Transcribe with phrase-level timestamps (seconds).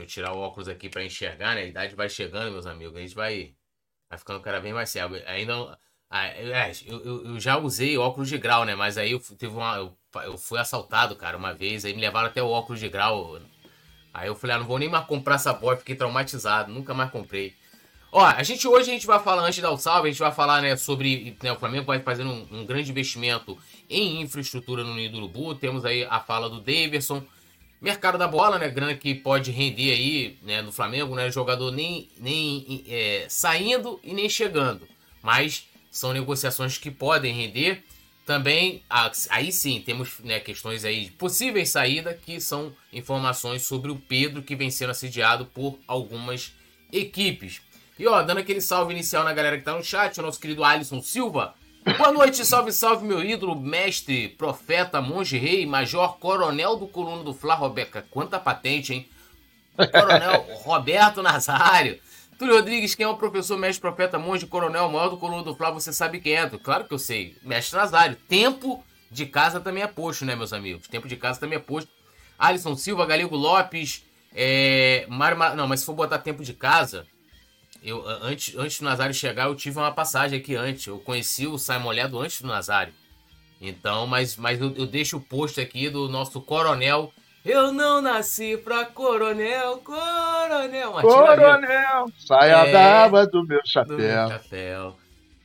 [0.00, 1.62] Deixa eu tirar o óculos aqui para enxergar, né?
[1.62, 2.96] A idade vai chegando, meus amigos.
[2.96, 3.54] A gente vai,
[4.08, 5.16] vai ficando cada vez mais cego.
[5.26, 5.78] Ainda.
[6.08, 8.74] Ah, é, eu, eu, eu, já usei óculos de grau, né?
[8.74, 9.76] Mas aí eu teve uma.
[9.76, 11.84] Eu, eu, fui assaltado, cara, uma vez.
[11.84, 13.38] Aí me levaram até o óculos de grau.
[14.12, 17.10] Aí eu falei, ah, não vou nem mais comprar essa boia, fiquei traumatizado, nunca mais
[17.12, 17.54] comprei.
[18.10, 20.18] Ó, a gente hoje a gente vai falar, antes de dar o salve, a gente
[20.18, 21.36] vai falar, né, sobre.
[21.40, 23.56] Né, o Flamengo vai fazer um, um, grande investimento
[23.88, 25.54] em infraestrutura no Ninho do Urubu.
[25.54, 27.22] Temos aí a fala do Daverson
[27.80, 28.68] Mercado da bola, né?
[28.68, 30.60] Grana que pode render aí, né?
[30.60, 31.30] No Flamengo, né?
[31.30, 34.86] Jogador nem, nem é, saindo e nem chegando.
[35.22, 37.82] Mas são negociações que podem render.
[38.26, 38.84] Também,
[39.30, 44.42] aí sim, temos né, questões aí de possíveis saída, que são informações sobre o Pedro,
[44.42, 46.52] que vem sendo assediado por algumas
[46.92, 47.60] equipes.
[47.98, 50.62] E ó, dando aquele salve inicial na galera que tá no chat, o nosso querido
[50.62, 56.86] Alisson Silva, Boa noite, salve, salve, meu ídolo, mestre, profeta, monge, rei, major, coronel do
[56.86, 58.06] coluno do Fla Robeca.
[58.10, 59.08] Quanta patente, hein?
[59.90, 61.98] Coronel Roberto Nazário.
[62.38, 65.70] Túlio Rodrigues, quem é o professor, mestre, profeta, monge, coronel, maior do coluno do Fla,
[65.70, 66.46] você sabe quem é.
[66.50, 67.38] Claro que eu sei.
[67.42, 68.16] Mestre Nazário.
[68.28, 70.86] Tempo de casa também é posto, né, meus amigos?
[70.86, 71.90] Tempo de casa também é posto.
[72.38, 75.06] Alisson Silva, Galego Lopes, é...
[75.08, 75.38] Mário...
[75.56, 77.06] Não, mas se for botar tempo de casa,
[77.82, 80.86] eu, antes, antes do Nazário chegar, eu tive uma passagem aqui antes.
[80.86, 82.92] Eu conheci o Simon Molhado antes do Nazário.
[83.60, 87.12] Então, mas, mas eu, eu deixo o post aqui do nosso coronel.
[87.44, 90.92] Eu não nasci pra coronel, coronel.
[90.92, 93.96] Coronel, saia é, da aba do meu chapéu.
[93.96, 94.96] Do meu chapéu.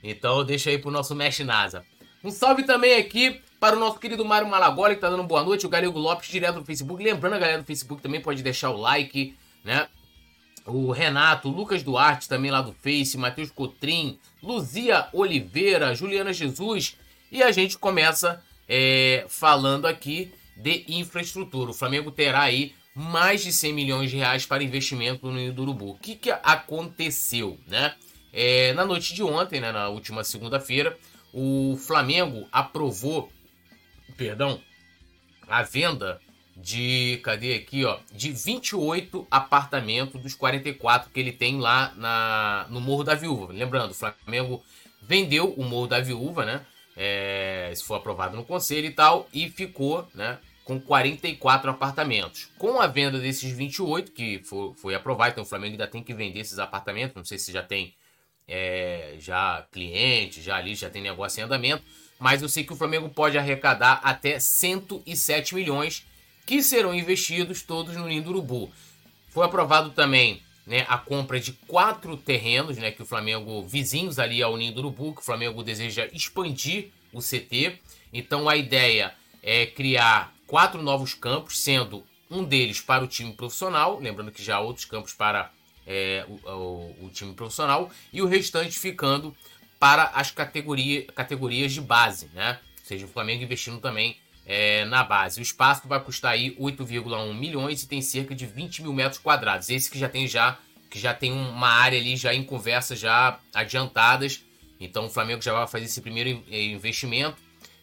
[0.04, 1.84] Então, deixa aí pro nosso mestre NASA.
[2.24, 5.66] Um salve também aqui para o nosso querido Mário Malagoli, que tá dando boa noite.
[5.66, 7.02] O Galego Lopes, direto do Facebook.
[7.02, 9.88] Lembrando, a galera do Facebook também pode deixar o like, né?
[10.66, 16.98] O Renato, Lucas Duarte também lá do Face, Matheus Cotrim, Luzia Oliveira, Juliana Jesus.
[17.32, 21.72] E a gente começa é, falando aqui de infraestrutura.
[21.72, 25.64] O Flamengo terá aí mais de 100 milhões de reais para investimento no Ninho do
[25.64, 25.92] Urubu.
[25.92, 27.94] O que, que aconteceu, né?
[28.32, 30.98] É, na noite de ontem, né, na última segunda-feira,
[31.34, 33.32] o Flamengo aprovou,
[34.18, 34.60] perdão,
[35.48, 36.20] a venda
[36.56, 37.20] de.
[37.24, 38.00] Cadê aqui, ó?
[38.12, 43.52] De 28 apartamentos dos 44 que ele tem lá na, no Morro da Viúva.
[43.52, 44.64] Lembrando, o Flamengo
[45.02, 46.66] vendeu o Morro da Viúva, né?
[46.96, 50.38] É, isso foi aprovado no conselho e tal, e ficou, né?
[50.64, 52.50] Com 44 apartamentos.
[52.58, 56.14] Com a venda desses 28, que foi, foi aprovado, então o Flamengo ainda tem que
[56.14, 57.16] vender esses apartamentos.
[57.16, 57.94] Não sei se já tem
[58.48, 61.84] é, já cliente, já ali, já tem negócio em andamento.
[62.18, 66.06] Mas eu sei que o Flamengo pode arrecadar até 107 milhões
[66.46, 68.72] que serão investidos todos no Ninho do Urubu.
[69.30, 74.42] Foi aprovado também né, a compra de quatro terrenos, né, que o Flamengo, vizinhos ali
[74.42, 77.80] ao Ninho do Urubu, que o Flamengo deseja expandir o CT.
[78.14, 84.00] Então a ideia é criar quatro novos campos, sendo um deles para o time profissional,
[84.00, 85.52] lembrando que já há outros campos para
[85.86, 89.36] é, o, o, o, time profissional, e o restante ficando
[89.80, 92.60] para as categoria, categorias de base, né?
[92.80, 95.40] Ou seja, o Flamengo investindo também é, na base.
[95.40, 99.70] O espaço vai custar aí 8,1 milhões e tem cerca de 20 mil metros quadrados.
[99.70, 100.58] Esse que já tem já
[100.90, 104.46] que já tem uma área ali já em conversas já adiantadas.
[104.80, 107.38] Então o Flamengo já vai fazer esse primeiro investimento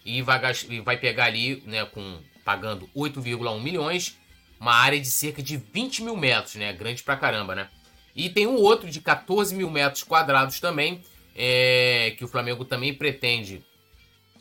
[0.05, 0.41] e vai,
[0.85, 4.19] vai pegar ali, né, com pagando 8,1 milhões,
[4.59, 7.69] uma área de cerca de 20 mil metros, né, grande pra caramba, né?
[8.15, 11.03] E tem um outro de 14 mil metros quadrados também,
[11.37, 13.63] é, que o Flamengo também pretende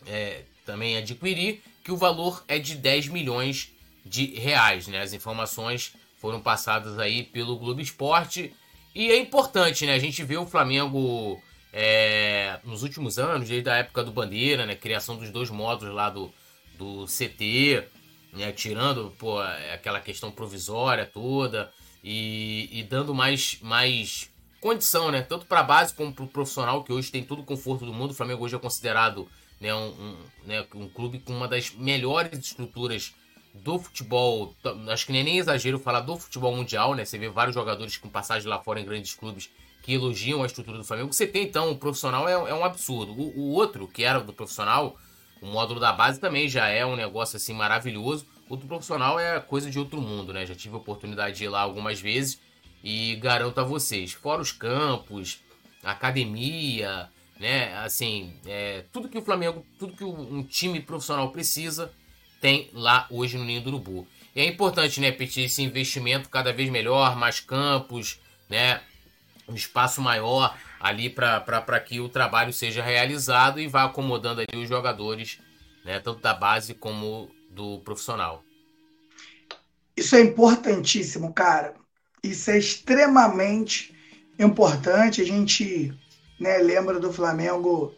[0.05, 3.71] é, também adquirir que o valor é de 10 milhões
[4.05, 4.87] de reais.
[4.87, 5.01] Né?
[5.01, 8.53] As informações foram passadas aí pelo Globo Esporte.
[8.93, 9.95] E é importante, né?
[9.95, 11.41] A gente vê o Flamengo
[11.71, 14.75] é, nos últimos anos, desde a época do Bandeira, né?
[14.75, 16.31] Criação dos dois módulos lá do,
[16.77, 17.85] do CT,
[18.33, 18.51] né?
[18.51, 19.39] Tirando pô,
[19.73, 21.71] aquela questão provisória toda
[22.03, 25.21] e, e dando mais, mais condição, né?
[25.21, 27.93] Tanto para a base como para o profissional, que hoje tem todo o conforto do
[27.93, 28.11] mundo.
[28.11, 29.27] O Flamengo hoje é considerado
[29.61, 33.13] né, um, um, né, um clube com uma das melhores estruturas
[33.53, 34.55] do futebol.
[34.89, 37.05] Acho que nem, nem exagero falar do futebol mundial, né?
[37.05, 39.49] Você vê vários jogadores com passagem lá fora em grandes clubes
[39.83, 41.13] que elogiam a estrutura do Flamengo.
[41.13, 43.11] Você tem então o profissional é, é um absurdo.
[43.11, 44.97] O, o, outro, que era do profissional,
[45.41, 48.25] o módulo da base também já é um negócio assim maravilhoso.
[48.49, 50.45] O do profissional é coisa de outro mundo, né?
[50.45, 52.39] Já tive a oportunidade de ir lá algumas vezes
[52.83, 55.39] e garanto a vocês, fora os campos,
[55.83, 57.09] academia,
[57.41, 57.75] né?
[57.79, 61.91] Assim, é, tudo que o Flamengo, tudo que um time profissional precisa,
[62.39, 64.07] tem lá hoje no Ninho do Urubu.
[64.35, 68.79] E é importante, né, pedir esse investimento cada vez melhor, mais campos, né?
[69.47, 74.69] Um espaço maior ali para que o trabalho seja realizado e vá acomodando ali os
[74.69, 75.39] jogadores,
[75.83, 78.43] né, tanto da base como do profissional.
[79.97, 81.73] Isso é importantíssimo, cara.
[82.23, 83.93] Isso é extremamente
[84.39, 85.21] importante.
[85.21, 85.93] A gente
[86.41, 87.93] né, lembra do Flamengo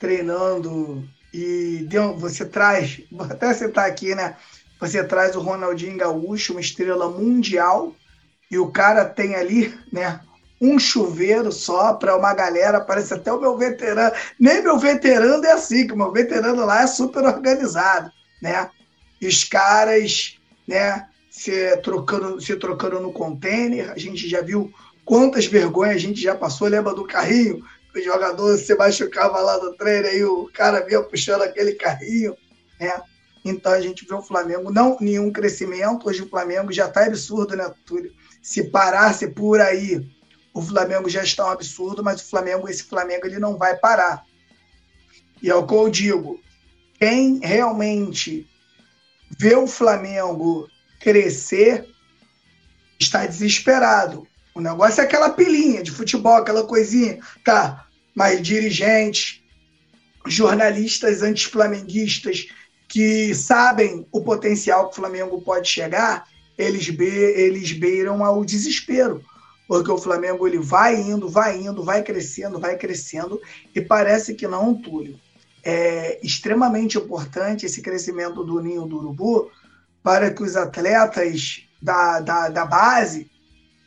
[0.00, 4.36] treinando e deu, você traz, vou até citar aqui, né?
[4.80, 7.94] Você traz o Ronaldinho Gaúcho, uma estrela mundial,
[8.50, 10.20] e o cara tem ali, né?
[10.60, 14.12] Um chuveiro só para uma galera, parece até o meu veterano.
[14.40, 18.10] Nem meu veterano é assim, que o meu veterano lá é super organizado,
[18.42, 18.68] né?
[19.22, 20.36] Os caras,
[20.66, 21.06] né?
[21.30, 24.72] Se trocando, se trocando no container, a gente já viu
[25.04, 26.68] quantas vergonhas a gente já passou.
[26.68, 27.62] Lembra do carrinho?
[27.94, 32.36] O jogador se machucava lá no treino, aí o cara vinha puxando aquele carrinho,
[32.80, 33.00] né?
[33.44, 36.08] Então a gente vê o Flamengo, não nenhum crescimento.
[36.08, 38.12] Hoje o Flamengo já está absurdo, né, Túlio?
[38.42, 40.04] Se parasse por aí,
[40.52, 44.24] o Flamengo já está um absurdo, mas o Flamengo, esse Flamengo, ele não vai parar.
[45.42, 46.40] E é o que eu digo.
[46.98, 48.48] Quem realmente
[49.38, 50.68] vê o Flamengo
[51.00, 51.86] crescer
[52.98, 54.26] está desesperado.
[54.54, 57.83] O negócio é aquela pilinha de futebol, aquela coisinha, tá?
[58.14, 59.42] Mas dirigentes,
[60.26, 62.46] jornalistas antiflamenguistas
[62.88, 66.26] que sabem o potencial que o Flamengo pode chegar,
[66.56, 69.22] eles, be eles beiram ao desespero.
[69.66, 73.40] Porque o Flamengo ele vai indo, vai indo, vai crescendo, vai crescendo,
[73.74, 75.18] e parece que não, Túlio.
[75.64, 79.50] É extremamente importante esse crescimento do ninho do urubu
[80.02, 83.30] para que os atletas da, da, da base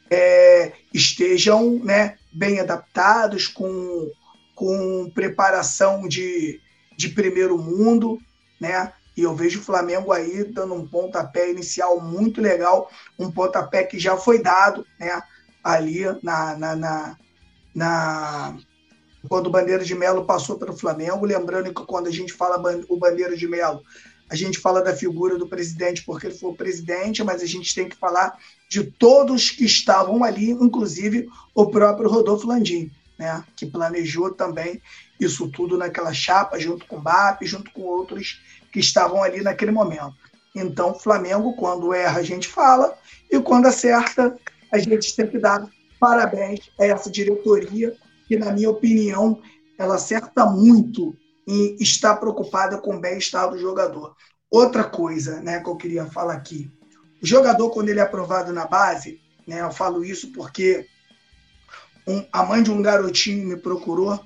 [0.10, 4.12] é, estejam né, bem adaptados, com,
[4.54, 6.62] com preparação de,
[6.96, 8.20] de primeiro mundo,
[8.62, 8.94] né?
[9.16, 13.98] E eu vejo o Flamengo aí dando um pontapé inicial muito legal, um pontapé que
[13.98, 15.20] já foi dado, né?
[15.64, 17.18] Ali na, na, na,
[17.74, 18.58] na
[19.28, 22.98] quando o Bandeira de Melo passou pelo Flamengo, lembrando que quando a gente fala o
[22.98, 23.82] Bandeira de Melo,
[24.30, 27.74] a gente fala da figura do presidente porque ele foi o presidente, mas a gente
[27.74, 28.38] tem que falar
[28.70, 34.82] de todos que estavam ali, inclusive o próprio Rodolfo Landim, né, que planejou também
[35.20, 38.42] isso tudo naquela chapa, junto com o BAP, junto com outros
[38.72, 40.16] que estavam ali naquele momento.
[40.54, 42.98] Então, Flamengo, quando erra, a gente fala,
[43.32, 44.38] e quando acerta,
[44.72, 45.68] a gente tem que dar
[46.00, 47.96] parabéns a essa diretoria,
[48.28, 49.42] que, na minha opinião,
[49.78, 51.16] ela acerta muito
[51.48, 54.16] em estar preocupada com o bem-estar do jogador.
[54.50, 56.72] Outra coisa né, que eu queria falar aqui:
[57.22, 60.88] o jogador, quando ele é aprovado na base, né, eu falo isso porque
[62.08, 64.20] um, a mãe de um garotinho me procurou.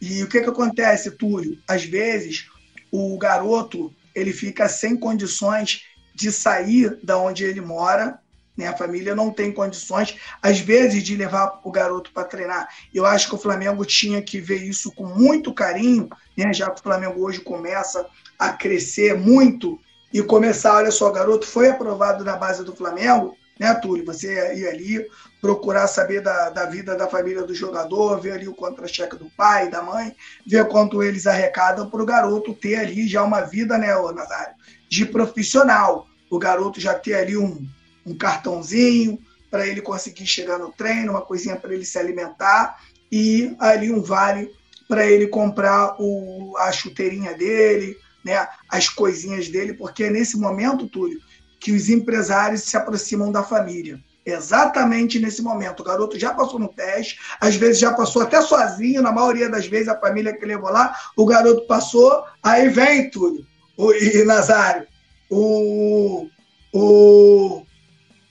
[0.00, 1.58] E o que, que acontece, Túlio?
[1.66, 2.46] Às vezes,
[2.90, 5.82] o garoto ele fica sem condições
[6.14, 8.18] de sair da onde ele mora,
[8.56, 8.66] né?
[8.66, 12.68] A família não tem condições, às vezes, de levar o garoto para treinar.
[12.92, 16.52] Eu acho que o Flamengo tinha que ver isso com muito carinho, né?
[16.52, 18.06] Já que o Flamengo hoje começa
[18.36, 19.78] a crescer muito
[20.12, 24.04] e começar, olha só, garoto foi aprovado na base do Flamengo, né, Túlio?
[24.06, 25.06] Você ir ali
[25.40, 29.68] procurar saber da, da vida da família do jogador, ver ali o contra-cheque do pai,
[29.68, 30.14] da mãe,
[30.46, 34.54] ver quanto eles arrecadam para o garoto ter ali já uma vida, né, Nazário,
[34.88, 36.06] de profissional.
[36.30, 37.66] O garoto já ter ali um,
[38.06, 39.18] um cartãozinho
[39.50, 42.78] para ele conseguir chegar no treino, uma coisinha para ele se alimentar
[43.10, 44.52] e ali um vale
[44.86, 50.88] para ele comprar o, a chuteirinha dele, né, as coisinhas dele, porque é nesse momento,
[50.88, 51.20] Túlio,
[51.60, 54.00] que os empresários se aproximam da família.
[54.24, 55.80] Exatamente nesse momento.
[55.80, 59.66] O garoto já passou no teste, às vezes já passou até sozinho, na maioria das
[59.66, 63.46] vezes a família que levou lá, o garoto passou, aí vem tudo.
[63.76, 64.86] O, e Nazário,
[65.30, 66.28] o,
[66.74, 67.62] o,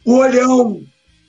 [0.06, 0.84] o olhão,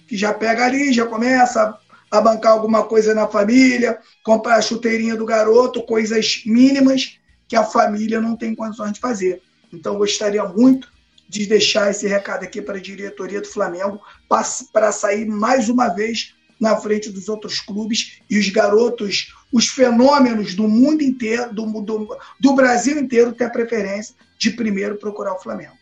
[0.06, 1.74] que já pega ali, já começa
[2.10, 7.17] a bancar alguma coisa na família, comprar a chuteirinha do garoto, coisas mínimas
[7.48, 9.42] que a família não tem condições de fazer.
[9.72, 10.92] Então, gostaria muito
[11.28, 14.00] de deixar esse recado aqui para a diretoria do Flamengo,
[14.72, 20.54] para sair mais uma vez na frente dos outros clubes e os garotos, os fenômenos
[20.54, 25.40] do mundo inteiro, do, do, do Brasil inteiro, ter a preferência de primeiro procurar o
[25.40, 25.76] Flamengo.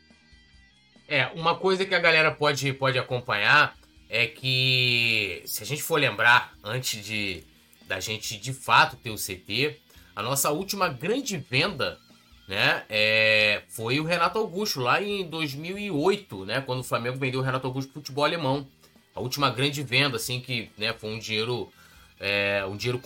[1.09, 3.77] É, uma coisa que a galera pode, pode acompanhar
[4.09, 7.45] é que, se a gente for lembrar, antes de
[7.87, 9.79] da gente de fato ter o CT,
[10.17, 11.99] a nossa última grande venda
[12.47, 12.85] né?
[12.89, 16.61] É, foi o Renato Augusto lá em 2008, né?
[16.61, 18.67] Quando o Flamengo vendeu o Renato Augusto pro futebol alemão.
[19.15, 21.73] A última grande venda, assim, que né, foi um dinheiro,
[22.21, 23.01] é, um dinheiro,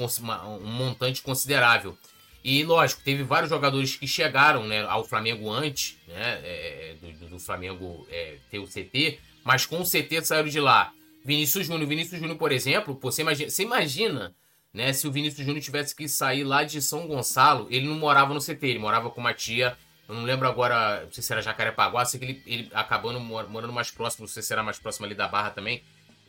[0.45, 1.97] um montante considerável.
[2.43, 6.41] E lógico, teve vários jogadores que chegaram né, ao Flamengo antes, né?
[6.43, 10.93] É, do, do, Flamengo é, ter o CT, mas com o CT saíram de lá.
[11.25, 14.35] Vinícius Júnior, Vinícius Júnior, por exemplo, pô, você imagina, você imagina
[14.73, 14.93] né?
[14.93, 18.41] Se o Vinícius Júnior tivesse que sair lá de São Gonçalo, ele não morava no
[18.41, 19.77] CT, ele morava com uma tia.
[20.09, 23.73] Eu não lembro agora, não sei se era Jacarepaguá, sei que ele, ele acabando morando
[23.73, 25.83] mais próximo, não sei se era mais próximo ali da Barra também.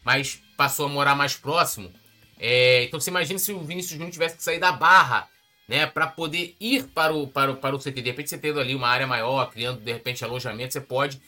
[0.03, 1.91] mas passou a morar mais próximo.
[2.39, 5.27] É, então você imagina se o Vinícius Júnior tivesse que sair da Barra,
[5.67, 8.01] né, para poder ir para o, para, o, para o CT.
[8.01, 11.21] De repente você tendo ali uma área maior, criando de repente alojamento, você pode.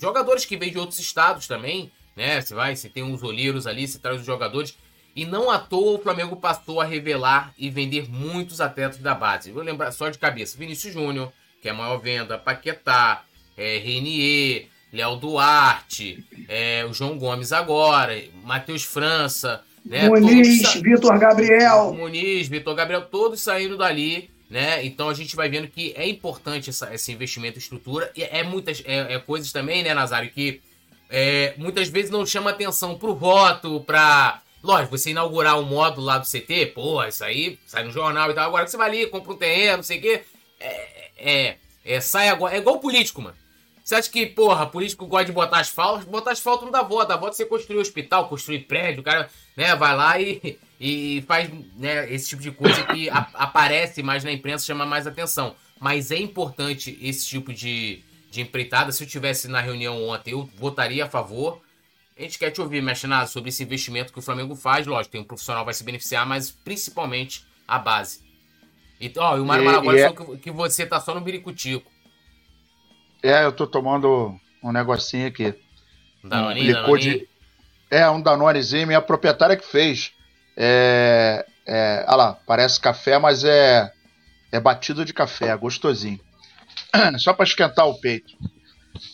[0.00, 2.40] Jogadores que vêm de outros estados também, né?
[2.40, 4.76] Você vai, você tem uns olheiros ali, você traz os jogadores.
[5.18, 9.50] E não à toa o Flamengo passou a revelar e vender muitos atletas da base.
[9.50, 13.24] Vou lembrar só de cabeça: Vinícius Júnior, que é a maior venda, Paquetá,
[13.56, 20.08] é, Renier, Léo Duarte, é, o João Gomes agora, Matheus França, né?
[20.08, 21.92] Muniz, Vitor Gabriel.
[21.94, 24.30] Muniz, Vitor Gabriel, todos saindo dali.
[24.48, 24.86] Né?
[24.86, 28.08] Então a gente vai vendo que é importante essa, esse investimento em estrutura.
[28.14, 30.60] E é muitas é, é coisas também, né, Nazário, que
[31.10, 34.42] é, muitas vezes não chama atenção pro voto, pra.
[34.62, 38.34] Lógico, você inaugurar um módulo lá do CT, pô, isso aí sai no jornal e
[38.34, 38.46] tal.
[38.46, 40.22] Agora que você vai ali, compra um terreno, não sei o quê.
[40.58, 42.54] É, é, é, sai agora.
[42.54, 43.36] É igual político, mano.
[43.88, 46.04] Você acha que, porra, político gosta de botar asfalto?
[46.06, 47.08] Botar asfalto não dá voto.
[47.08, 49.00] Dá voto você construir hospital, construir prédio.
[49.00, 53.26] O cara né, vai lá e, e faz né, esse tipo de coisa que a,
[53.32, 55.56] aparece mais na imprensa, chama mais atenção.
[55.80, 58.92] Mas é importante esse tipo de, de empreitada.
[58.92, 61.62] Se eu tivesse na reunião ontem, eu votaria a favor.
[62.18, 64.84] A gente quer te ouvir, Mechanado, sobre esse investimento que o Flamengo faz.
[64.88, 68.26] Lógico, tem um profissional vai se beneficiar, mas principalmente a base.
[69.00, 70.12] Então, ó, e o Mário Maragoli é...
[70.12, 71.88] falou que, você tá só no biricutico.
[73.22, 75.54] É, eu tô tomando um negocinho aqui.
[76.24, 77.18] Danoninho, um Danoninho.
[77.20, 77.28] De...
[77.88, 80.12] É, um Danonezinho, minha proprietária que fez.
[80.56, 83.92] É, é, olha lá, parece café, mas é,
[84.50, 86.18] é batido de café, é gostosinho.
[87.18, 88.36] Só para esquentar o peito.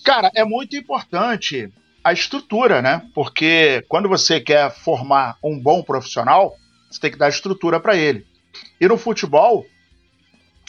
[0.02, 1.70] Cara, é muito importante
[2.04, 3.02] a estrutura, né?
[3.14, 6.54] Porque quando você quer formar um bom profissional,
[6.90, 8.26] você tem que dar estrutura para ele.
[8.78, 9.64] E no futebol,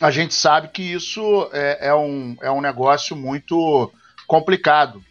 [0.02, 3.92] a gente sabe que isso é, é, um, é um negócio muito
[4.26, 5.04] complicado.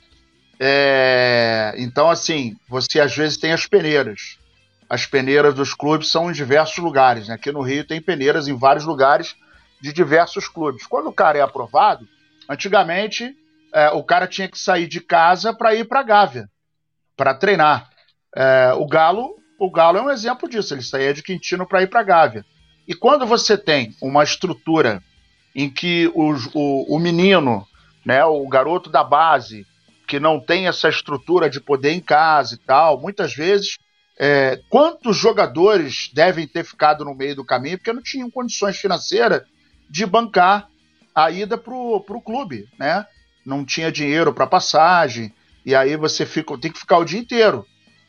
[0.58, 4.38] É, então, assim, você às vezes tem as peneiras.
[4.88, 7.28] As peneiras dos clubes são em diversos lugares.
[7.28, 7.34] Né?
[7.34, 9.36] Aqui no Rio tem peneiras em vários lugares
[9.80, 10.86] de diversos clubes.
[10.86, 12.08] Quando o cara é aprovado,
[12.48, 13.36] antigamente
[13.74, 16.48] é, o cara tinha que sair de casa para ir para Gávea,
[17.16, 17.90] para treinar.
[18.34, 20.72] É, o Galo, o Galo é um exemplo disso.
[20.72, 22.44] Ele saía de Quintino para ir para Gávea.
[22.86, 25.02] E quando você tem uma estrutura
[25.54, 27.66] em que o, o, o menino,
[28.04, 29.66] né, o garoto da base,
[30.06, 33.78] que não tem essa estrutura de poder em casa e tal, muitas vezes,
[34.18, 39.42] é, quantos jogadores devem ter ficado no meio do caminho porque não tinham condições financeiras
[39.90, 40.68] de bancar
[41.14, 43.06] a ida para o clube, né?
[43.44, 45.32] Não tinha dinheiro para passagem,
[45.64, 47.66] e aí você fica, tem que ficar o dia inteiro.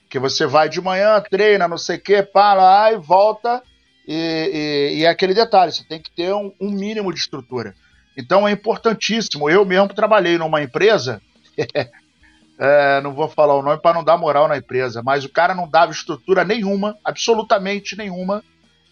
[0.10, 3.62] Que você vai de manhã, treina, não sei o que, para lá e volta
[4.08, 7.76] e, e, e, é aquele detalhe, você tem que ter um, um, mínimo de estrutura.
[8.16, 9.50] Então é importantíssimo.
[9.50, 11.22] Eu mesmo trabalhei numa empresa,
[12.60, 15.56] é, não vou falar o nome para não dar moral na empresa, mas o cara
[15.56, 18.44] não dava estrutura nenhuma, absolutamente nenhuma,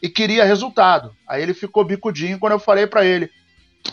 [0.01, 1.15] e queria resultado.
[1.27, 3.29] Aí ele ficou bicudinho quando eu falei para ele: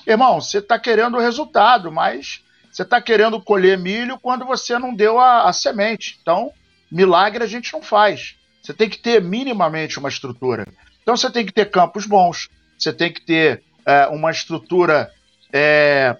[0.06, 4.94] irmão, você está querendo o resultado, mas você está querendo colher milho quando você não
[4.94, 6.18] deu a, a semente.
[6.22, 6.52] Então,
[6.90, 8.36] milagre a gente não faz.
[8.62, 10.66] Você tem que ter minimamente uma estrutura.
[11.02, 15.10] Então você tem que ter campos bons, você tem que ter é, uma estrutura
[15.52, 16.16] é,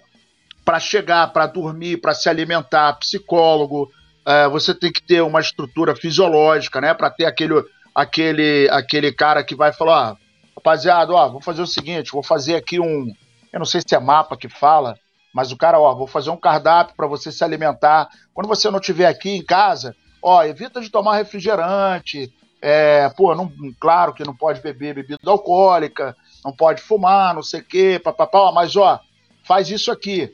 [0.65, 3.91] para chegar, para dormir, para se alimentar, psicólogo,
[4.27, 6.95] é, você tem que ter uma estrutura fisiológica, né?
[6.95, 7.63] Para ter aquele,
[7.95, 10.17] aquele, aquele cara que vai falar, ah,
[10.57, 13.13] rapaziada, ó, vou fazer o seguinte, vou fazer aqui um,
[13.53, 14.97] eu não sei se é mapa que fala,
[15.33, 18.09] mas o cara, ó, vou fazer um cardápio para você se alimentar.
[18.35, 23.51] Quando você não estiver aqui em casa, ó, evita de tomar refrigerante, é, pô, não,
[23.81, 28.53] claro que não pode beber bebida alcoólica, não pode fumar, não sei o quê, papapá,
[28.53, 29.01] mas ó,
[29.45, 30.33] faz isso aqui.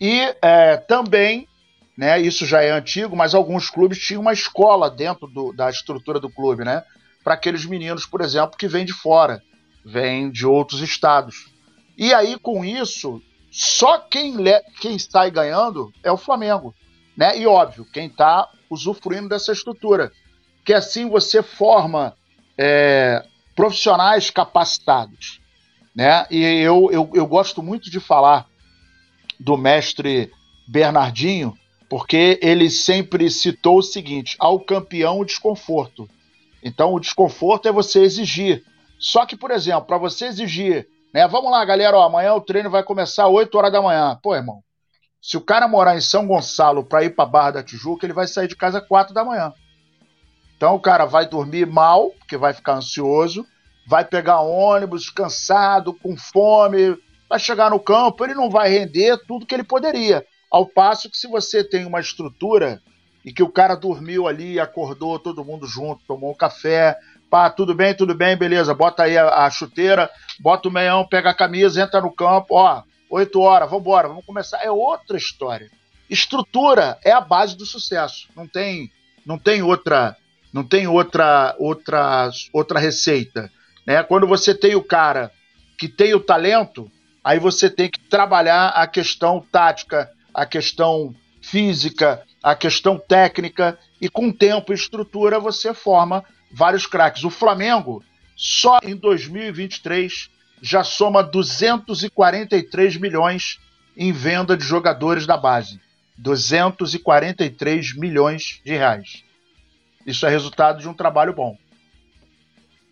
[0.00, 1.46] E é, também,
[1.96, 6.18] né, isso já é antigo, mas alguns clubes tinham uma escola dentro do, da estrutura
[6.18, 6.82] do clube, né?
[7.22, 9.42] Para aqueles meninos, por exemplo, que vêm de fora,
[9.84, 11.49] vêm de outros estados.
[12.00, 14.34] E aí, com isso, só quem,
[14.80, 16.74] quem sai ganhando é o Flamengo.
[17.14, 17.38] Né?
[17.38, 20.10] E óbvio, quem está usufruindo dessa estrutura
[20.64, 22.16] que assim você forma
[22.56, 23.22] é,
[23.54, 25.42] profissionais capacitados.
[25.94, 26.26] Né?
[26.30, 28.46] E eu, eu, eu gosto muito de falar
[29.38, 30.32] do mestre
[30.66, 31.54] Bernardinho,
[31.86, 36.08] porque ele sempre citou o seguinte: ao campeão o desconforto.
[36.62, 38.64] Então, o desconforto é você exigir.
[38.98, 41.26] Só que, por exemplo, para você exigir, né?
[41.26, 44.18] Vamos lá, galera, ó, amanhã o treino vai começar às 8 horas da manhã.
[44.22, 44.62] Pô, irmão,
[45.20, 48.26] se o cara morar em São Gonçalo para ir para Barra da Tijuca, ele vai
[48.26, 49.52] sair de casa às 4 da manhã.
[50.56, 53.46] Então o cara vai dormir mal, porque vai ficar ansioso,
[53.86, 56.96] vai pegar ônibus cansado, com fome,
[57.28, 60.24] vai chegar no campo, ele não vai render tudo que ele poderia.
[60.50, 62.80] Ao passo que se você tem uma estrutura
[63.24, 66.96] e que o cara dormiu ali, acordou todo mundo junto, tomou um café,
[67.30, 70.10] pá, tudo bem, tudo bem, beleza, bota aí a, a chuteira,
[70.40, 74.58] bota o meião, pega a camisa, entra no campo, ó, oito horas, vambora, vamos começar.
[74.62, 75.70] É outra história.
[76.08, 78.28] Estrutura é a base do sucesso.
[78.36, 78.90] Não tem,
[79.24, 80.16] não tem outra,
[80.52, 83.50] não tem outra, outra, outra receita.
[83.86, 84.02] Né?
[84.02, 85.30] Quando você tem o cara
[85.78, 86.90] que tem o talento,
[87.22, 94.08] aí você tem que trabalhar a questão tática, a questão física, a questão técnica e
[94.08, 97.24] com tempo e estrutura você forma vários craques.
[97.24, 98.02] O Flamengo
[98.36, 100.30] só em 2023
[100.62, 103.58] já soma 243 milhões
[103.96, 105.80] em venda de jogadores da base.
[106.16, 109.24] 243 milhões de reais.
[110.06, 111.56] Isso é resultado de um trabalho bom.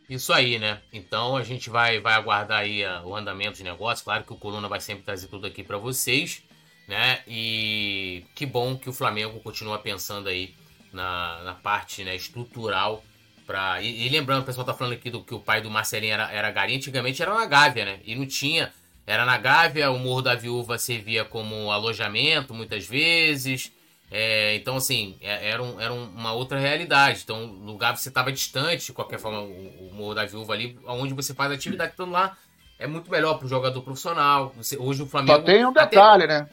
[0.08, 0.80] Isso aí, né?
[0.90, 4.04] Então a gente vai, vai aguardar aí uh, o andamento de negócio.
[4.04, 6.42] Claro que o Coluna vai sempre trazer tudo aqui para vocês,
[6.86, 7.20] né?
[7.26, 10.54] E que bom que o Flamengo continua pensando aí
[10.90, 13.04] na, na parte né, estrutural
[13.48, 13.80] Pra...
[13.80, 16.30] E, e, lembrando, o pessoal tá falando aqui do que o pai do Marcelinho era,
[16.30, 18.00] era antigamente era na Gávea, né?
[18.04, 18.70] E não tinha.
[19.06, 23.72] Era na Gávea, o Morro da Viúva servia como alojamento muitas vezes.
[24.10, 27.22] É, então, assim, é, era, um, era uma outra realidade.
[27.24, 30.78] Então, o lugar você estava distante, de qualquer forma, o, o, Morro da Viúva ali,
[30.86, 32.36] onde você faz atividade, estando lá,
[32.78, 34.52] é muito melhor para o jogador profissional.
[34.58, 35.38] Você, hoje o Flamengo.
[35.38, 36.40] Só tem um detalhe, até...
[36.40, 36.48] né?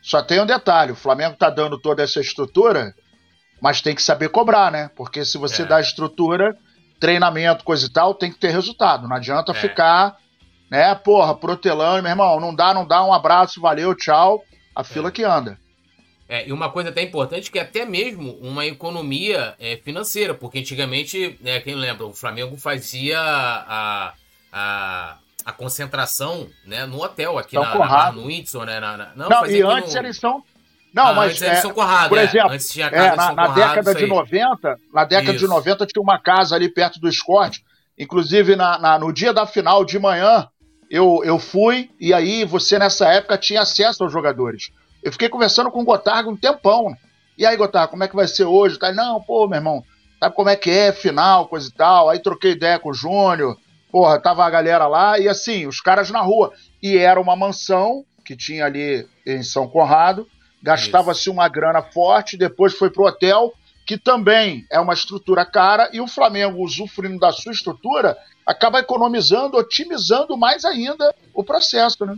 [0.00, 2.94] Só tem um detalhe: o Flamengo tá dando toda essa estrutura
[3.62, 4.90] mas tem que saber cobrar, né?
[4.96, 5.64] Porque se você é.
[5.64, 6.58] dá estrutura,
[6.98, 9.06] treinamento, coisa e tal, tem que ter resultado.
[9.06, 9.54] Não adianta é.
[9.54, 10.16] ficar,
[10.68, 14.42] né, porra, protelando, meu irmão, não dá, não dá, um abraço, valeu, tchau,
[14.74, 15.12] a fila é.
[15.12, 15.56] que anda.
[16.28, 20.58] É, e uma coisa até importante que é até mesmo uma economia é, financeira, porque
[20.58, 24.12] antigamente, né, quem lembra, o Flamengo fazia a,
[24.52, 28.80] a, a concentração né, no hotel aqui na, na, no Windsor, né?
[28.80, 30.00] Na, na, não, não e antes no...
[30.00, 30.42] eles são
[30.92, 32.24] não, ah, mas é, Conrado, por é.
[32.24, 32.52] exemplo,
[32.92, 35.38] é, na, na década de 90, na década Isso.
[35.38, 37.64] de 90 tinha uma casa ali perto do Escorte,
[37.98, 40.48] inclusive na, na, no dia da final de manhã,
[40.90, 44.70] eu, eu fui e aí você nessa época tinha acesso aos jogadores.
[45.02, 46.94] Eu fiquei conversando com o Gotardo um tempão.
[47.36, 48.78] E aí, Gotardo, como é que vai ser hoje?
[48.78, 49.82] Tá, não, pô, meu irmão,
[50.20, 52.10] sabe como é que é, final, coisa e tal.
[52.10, 53.56] Aí troquei ideia com o Júnior,
[53.90, 56.52] porra, tava a galera lá e assim, os caras na rua.
[56.82, 60.28] E era uma mansão que tinha ali em São Conrado,
[60.62, 63.52] Gastava-se uma grana forte, depois foi para o hotel,
[63.84, 69.56] que também é uma estrutura cara, e o Flamengo, usufruindo da sua estrutura, acaba economizando,
[69.56, 72.16] otimizando mais ainda o processo, né?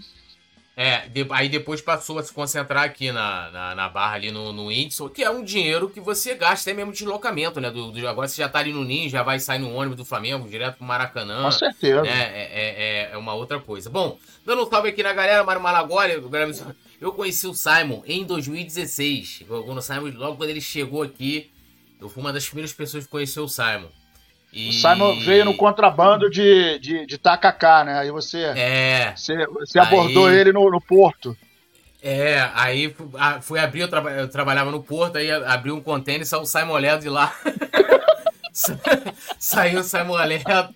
[0.76, 4.52] É, de, aí depois passou a se concentrar aqui na, na, na barra ali no,
[4.52, 7.70] no índice, que é um dinheiro que você gasta até mesmo de deslocamento, né?
[7.70, 10.04] Do, do, agora você já tá ali no Ninho, já vai sair no ônibus do
[10.04, 11.44] Flamengo, direto pro Maracanã.
[11.44, 12.02] Com certeza.
[12.02, 12.10] Né?
[12.10, 13.88] É, é, é, é uma outra coisa.
[13.88, 16.20] Bom, dando um salve aqui na galera, Mário Malagoli,
[17.00, 19.44] eu conheci o Simon em 2016.
[19.46, 21.50] Quando o Simon, logo quando ele chegou aqui,
[22.00, 23.88] eu fui uma das primeiras pessoas que conheceu o Simon.
[24.52, 24.68] E...
[24.68, 27.98] O Simon veio no contrabando de, de, de tacacá, né?
[27.98, 30.36] Aí você, é, você, você abordou aí...
[30.36, 31.36] ele no, no porto.
[32.00, 32.94] É, aí
[33.40, 36.46] fui abrir, eu, traba, eu, trabalhava no porto, aí abri um contêiner e saiu o
[36.46, 37.34] Simon Ledo de lá.
[39.38, 40.74] saiu o Simon Ledo.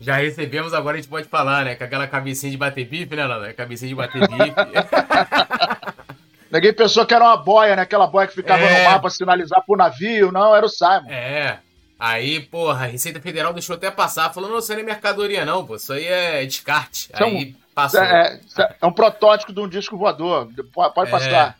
[0.00, 1.74] Já recebemos, agora a gente pode falar, né?
[1.76, 3.52] Com aquela cabecinha de bater bife, né, Nanda?
[3.52, 4.54] Cabecinha de bater bife.
[6.50, 7.82] Ninguém pensou que era uma boia, né?
[7.82, 8.78] Aquela boia que ficava é...
[8.78, 10.30] no mar pra sinalizar pro navio.
[10.30, 11.10] Não, era o Simon.
[11.10, 11.58] É.
[11.98, 15.44] Aí, porra, a Receita Federal deixou até passar, falou, não, isso aí não é mercadoria
[15.44, 17.08] não, pô, isso aí é descarte.
[17.12, 18.02] Isso aí é um, passou.
[18.02, 21.10] É, é, é, um protótipo de um disco voador, pode, é.
[21.10, 21.58] passar.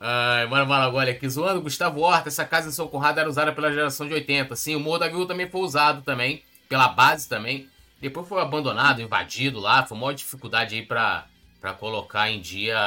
[0.00, 3.70] Ai, mano, agora aqui zoando, Gustavo Horta, essa casa em São Conrado era usada pela
[3.70, 7.68] geração de 80, sim, o Morro da Viúva também foi usado também, pela base também,
[8.00, 11.26] depois foi abandonado, invadido lá, foi uma dificuldade aí pra,
[11.60, 12.78] pra colocar em dia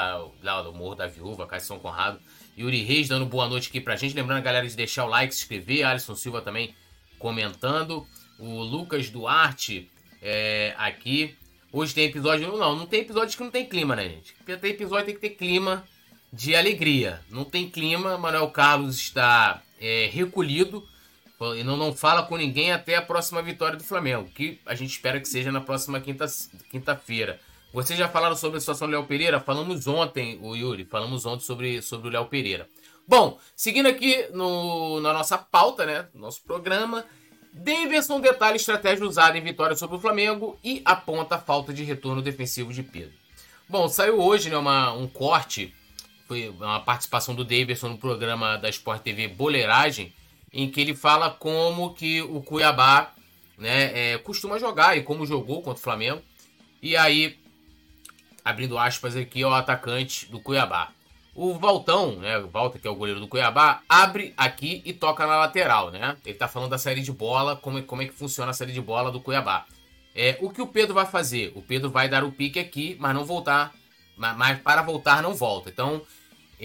[0.41, 2.17] lá, o Morro da Viúva, em São Conrado.
[2.58, 4.15] Yuri Reis dando boa noite aqui pra gente.
[4.15, 5.86] Lembrando a galera de deixar o like, se inscrever.
[5.86, 6.74] Alisson Silva também
[7.19, 8.08] comentando.
[8.39, 9.89] O Lucas Duarte
[10.22, 11.36] é, aqui.
[11.72, 12.56] Hoje tem episódio.
[12.56, 14.34] Não, não tem episódio que não tem clima, né, gente?
[14.34, 15.84] Porque tem episódio tem que ter clima
[16.32, 17.22] de alegria.
[17.30, 18.17] Não tem clima.
[18.17, 20.88] Manuel Carlos está é, recolhido.
[21.56, 24.29] E não, não fala com ninguém até a próxima vitória do Flamengo.
[24.34, 26.60] Que a gente espera que seja na próxima quinta-feira.
[26.69, 26.93] quinta
[27.73, 29.39] vocês já falaram sobre a situação do Léo Pereira?
[29.39, 32.69] Falamos ontem, o Yuri, falamos ontem sobre, sobre o Léo Pereira.
[33.08, 36.08] Bom, seguindo aqui no, na nossa pauta, né?
[36.13, 37.03] Nosso programa.
[37.51, 42.21] Davidson detalha estratégia usada em vitória sobre o Flamengo e aponta a falta de retorno
[42.21, 43.13] defensivo de Pedro.
[43.67, 45.73] Bom, saiu hoje né, uma, um corte,
[46.27, 50.13] foi uma participação do Davidson no programa da Sport TV Boleiragem,
[50.54, 53.12] em que ele fala como que o Cuiabá
[53.58, 56.22] né, é, costuma jogar e como jogou contra o Flamengo.
[56.82, 57.38] E aí
[58.44, 60.92] abrindo aspas aqui ao atacante do Cuiabá.
[61.36, 62.38] o Valtão, né?
[62.38, 66.16] O Walter, que é o goleiro do Cuiabá, abre aqui e toca na lateral, né?
[66.26, 68.82] Ele tá falando da série de bola, como, como é que funciona a série de
[68.82, 69.66] bola do Cuiabá.
[70.13, 71.52] É, o que o Pedro vai fazer?
[71.56, 73.74] O Pedro vai dar o pique aqui, mas não voltar.
[74.16, 75.70] Mas, mas para voltar, não volta.
[75.72, 76.04] Então,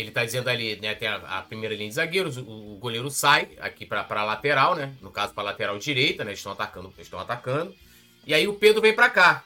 [0.00, 0.94] ele tá dizendo ali, né?
[0.94, 4.94] Tem a, a primeira linha de zagueiros, o, o goleiro sai aqui para lateral, né?
[5.00, 6.32] No caso, para lateral direita, né?
[6.32, 7.74] Estão atacando, estão atacando.
[8.26, 9.44] E aí o Pedro vem para cá,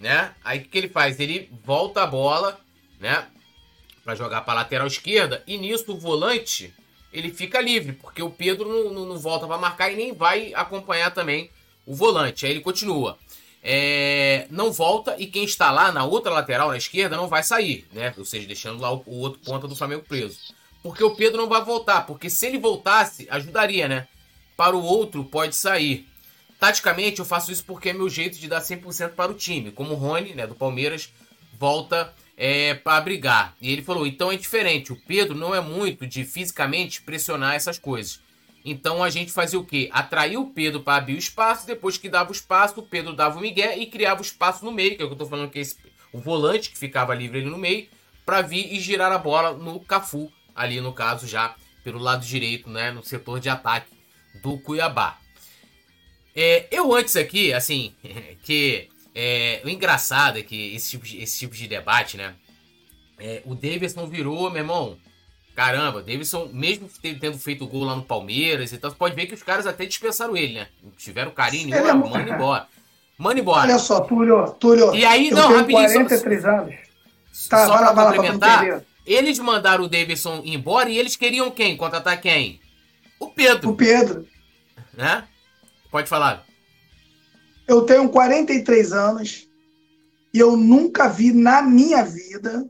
[0.00, 0.34] né?
[0.44, 1.20] Aí o que, que ele faz?
[1.20, 2.58] Ele volta a bola,
[2.98, 3.26] né?
[4.06, 6.72] para jogar para lateral esquerda e nisso o volante
[7.12, 10.54] ele fica livre, porque o Pedro não, não, não volta para marcar e nem vai
[10.54, 11.50] acompanhar também
[11.84, 12.46] o volante.
[12.46, 13.18] Aí ele continua.
[13.68, 17.84] É, não volta e quem está lá na outra lateral, na esquerda, não vai sair,
[17.92, 18.14] né?
[18.16, 20.38] Ou seja, deixando lá o, o outro ponta do Flamengo preso.
[20.84, 24.06] Porque o Pedro não vai voltar, porque se ele voltasse, ajudaria, né?
[24.56, 26.06] Para o outro, pode sair.
[26.60, 29.72] Taticamente, eu faço isso porque é meu jeito de dar 100% para o time.
[29.72, 31.12] Como o Rony, né, do Palmeiras,
[31.58, 33.56] volta é, para brigar.
[33.60, 34.92] E ele falou: então é diferente.
[34.92, 38.20] O Pedro não é muito de fisicamente pressionar essas coisas.
[38.68, 39.88] Então a gente fazia o quê?
[39.92, 41.64] Atrair o Pedro para abrir o espaço.
[41.64, 44.72] Depois que dava o espaço, o Pedro dava o Miguel e criava o espaço no
[44.72, 45.76] meio, que é o que eu tô falando que é esse,
[46.12, 47.86] o volante que ficava livre ali no meio,
[48.24, 52.68] para vir e girar a bola no Cafu, ali no caso já pelo lado direito,
[52.68, 53.92] né, no setor de ataque
[54.42, 55.16] do Cuiabá.
[56.34, 57.94] É, eu antes aqui, assim,
[58.42, 62.34] que é, o engraçado é que esse tipo de, esse tipo de debate, né?
[63.16, 64.98] É, o Davidson virou, meu irmão.
[65.56, 69.32] Caramba, Davidson, mesmo tendo feito gol lá no Palmeiras e tal, você pode ver que
[69.32, 70.68] os caras até dispensaram ele, né?
[70.98, 72.68] Tiveram carinho, é manda embora.
[73.16, 73.62] Manda embora.
[73.62, 74.94] Olha só, Túlio, Túlio.
[74.94, 75.88] E aí, não, rapidinho.
[75.88, 76.74] 43 só, anos.
[77.48, 81.74] Tá, só pra complementar, eles mandaram o Davidson embora e eles queriam quem?
[81.74, 82.60] Contratar quem?
[83.18, 83.70] O Pedro.
[83.70, 84.26] O Pedro.
[84.92, 85.24] Né?
[85.90, 86.44] Pode falar.
[87.66, 89.48] Eu tenho 43 anos
[90.34, 92.68] e eu nunca vi na minha vida.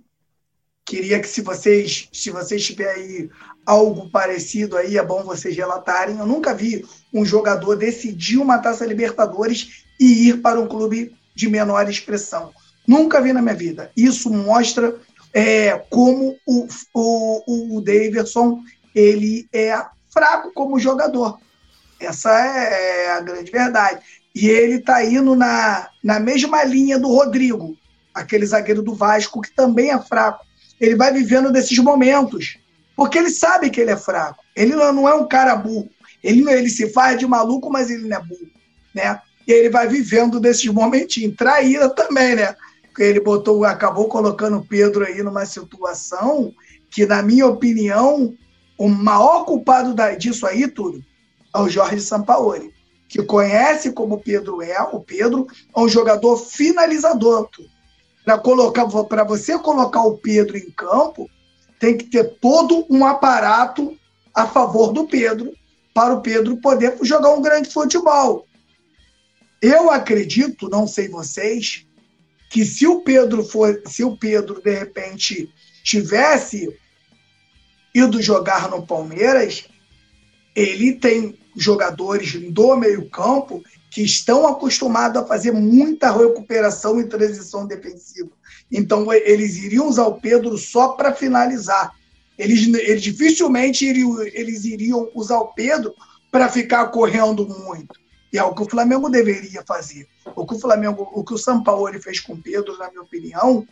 [0.86, 3.28] Queria que se vocês, se vocês tiverem
[3.66, 6.16] algo parecido aí, é bom vocês relatarem.
[6.16, 11.48] Eu nunca vi um jogador decidir uma Taça Libertadores e ir para um clube de
[11.48, 12.52] menor expressão.
[12.86, 13.90] Nunca vi na minha vida.
[13.96, 14.96] Isso mostra
[15.34, 18.62] é, como o, o, o Davidson
[18.94, 19.76] ele é
[20.08, 21.40] fraco como jogador.
[21.98, 24.00] Essa é a grande verdade.
[24.32, 27.76] E ele está indo na, na mesma linha do Rodrigo,
[28.14, 30.46] aquele zagueiro do Vasco, que também é fraco.
[30.80, 32.58] Ele vai vivendo desses momentos,
[32.94, 34.44] porque ele sabe que ele é fraco.
[34.54, 35.88] Ele não é um cara burro.
[36.22, 38.50] Ele, ele se faz de maluco, mas ele não é burro.
[38.94, 39.20] Né?
[39.46, 41.36] E ele vai vivendo desses momentinhos.
[41.36, 42.54] Traíra também, né?
[42.98, 46.52] Ele botou, acabou colocando o Pedro aí numa situação
[46.90, 48.34] que, na minha opinião,
[48.78, 51.04] o maior culpado disso aí, tudo,
[51.54, 52.74] é o Jorge Sampaoli
[53.08, 57.48] que conhece como Pedro é, o Pedro é um jogador finalizador.
[58.26, 61.30] Para colocar, para você colocar o Pedro em campo,
[61.78, 63.96] tem que ter todo um aparato
[64.34, 65.52] a favor do Pedro
[65.94, 68.44] para o Pedro poder jogar um grande futebol.
[69.62, 71.86] Eu acredito, não sei vocês,
[72.50, 75.48] que se o Pedro for, se o Pedro de repente
[75.84, 76.76] tivesse
[77.94, 79.68] ido jogar no Palmeiras,
[80.56, 88.30] ele tem jogadores do meio-campo que estão acostumados a fazer muita recuperação e transição defensiva.
[88.70, 91.92] Então, eles iriam usar o Pedro só para finalizar.
[92.38, 95.94] Eles, eles dificilmente iriam, eles iriam usar o Pedro
[96.30, 97.98] para ficar correndo muito.
[98.32, 100.06] E é o que o Flamengo deveria fazer.
[100.34, 103.02] O que o Flamengo, o que o São Paulo fez com o Pedro, na minha
[103.02, 103.66] opinião,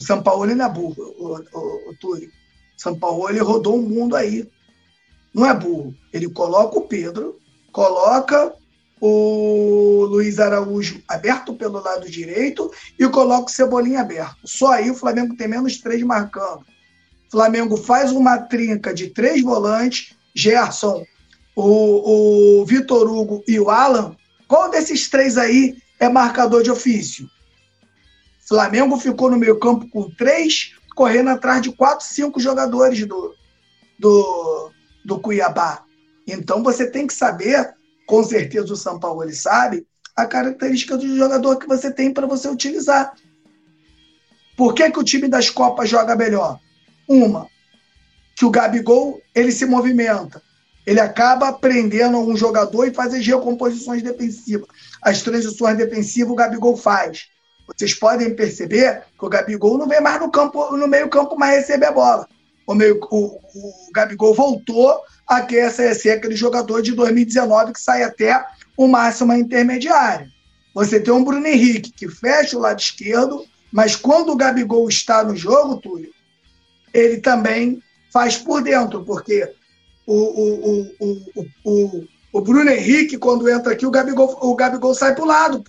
[0.00, 2.30] o São Paulo não é burro, o, o, o Túlio.
[2.76, 4.48] São Paulo rodou o mundo aí
[5.36, 5.94] não é burro.
[6.14, 7.38] Ele coloca o Pedro,
[7.70, 8.54] coloca
[9.00, 14.36] o Luiz Araújo aberto pelo lado direito e coloca o Cebolinha aberto.
[14.44, 16.60] Só aí o Flamengo tem menos três marcando.
[16.60, 21.04] O Flamengo faz uma trinca de três volantes, Gerson,
[21.54, 24.16] o, o Vitor Hugo e o Alan.
[24.46, 27.28] Qual desses três aí é marcador de ofício?
[28.46, 33.34] Flamengo ficou no meio campo com três, correndo atrás de quatro, cinco jogadores do,
[33.98, 34.70] do,
[35.04, 35.82] do Cuiabá.
[36.26, 37.74] Então você tem que saber,
[38.06, 42.26] com certeza o São Paulo ele sabe, a característica do jogador que você tem para
[42.26, 43.14] você utilizar.
[44.56, 46.58] Por que, que o time das Copas joga melhor?
[47.06, 47.46] Uma,
[48.34, 50.42] que o Gabigol ele se movimenta.
[50.86, 54.68] Ele acaba prendendo um jogador e faz as recomposições defensivas.
[55.02, 57.26] As transições defensivas o Gabigol faz.
[57.66, 61.56] Vocês podem perceber que o Gabigol não vem mais no campo, no meio campo mais
[61.56, 62.28] receber a bola
[62.66, 68.02] o, meio, o, o Gabigol voltou a querer ser aquele jogador de 2019 que sai
[68.02, 68.44] até
[68.76, 70.30] o máximo intermediário.
[70.74, 75.24] Você tem um Bruno Henrique que fecha o lado esquerdo, mas quando o Gabigol está
[75.24, 76.10] no jogo, Túlio,
[76.92, 79.50] ele também faz por dentro, porque
[80.06, 84.94] o, o, o, o, o, o Bruno Henrique, quando entra aqui, o Gabigol, o Gabigol
[84.94, 85.64] sai para o lado.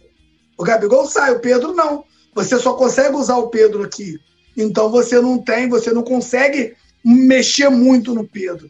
[0.57, 2.03] O Gabigol sai, o Pedro não.
[2.35, 4.19] Você só consegue usar o Pedro aqui.
[4.55, 8.69] Então você não tem, você não consegue mexer muito no Pedro.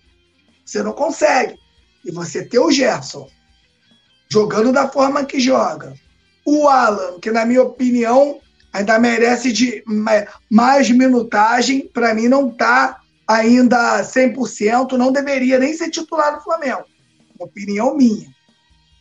[0.68, 1.58] Você não consegue.
[2.04, 3.30] E você ter o Gerson
[4.30, 5.94] jogando da forma que joga.
[6.46, 8.42] O Alan, que na minha opinião
[8.74, 9.82] ainda merece de
[10.50, 16.84] mais minutagem, para mim não está ainda 100%, não deveria nem ser titular do Flamengo.
[17.40, 18.30] Opinião minha.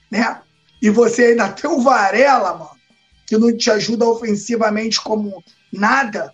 [0.08, 0.40] Né?
[0.80, 2.70] E você ainda tem o Varela, mano,
[3.26, 6.32] que não te ajuda ofensivamente como nada.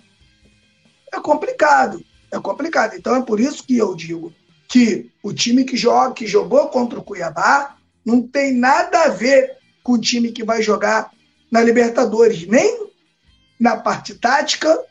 [1.11, 2.05] É complicado.
[2.31, 2.95] É complicado.
[2.97, 4.33] Então é por isso que eu digo
[4.73, 9.59] que o time que joga, que jogou contra o Cuiabá, não tem nada a ver
[9.83, 11.11] com o time que vai jogar
[11.51, 12.87] na Libertadores, nem
[13.61, 14.83] na parte tática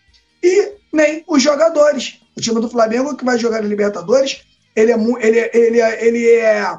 [0.43, 2.21] e nem os jogadores.
[2.37, 4.43] O time do Flamengo que vai jogar na Libertadores,
[4.75, 6.77] ele é, ele, é, ele, é, ele é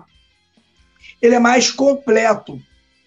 [1.20, 2.56] ele é mais completo,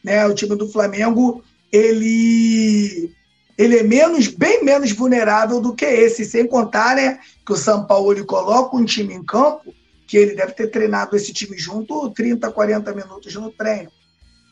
[0.04, 0.26] né?
[0.26, 3.16] O time do Flamengo, ele
[3.58, 7.86] ele é menos, bem menos vulnerável do que esse, sem contar, né, que o São
[7.86, 9.74] Paulo ele coloca um time em campo
[10.08, 13.92] que ele deve ter treinado esse time junto 30, 40 minutos no treino.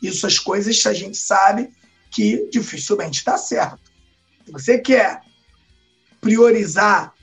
[0.02, 1.70] Isso as coisas a gente sabe
[2.12, 3.92] que dificilmente está certo.
[4.46, 5.22] Se você quer
[6.20, 7.14] priorizar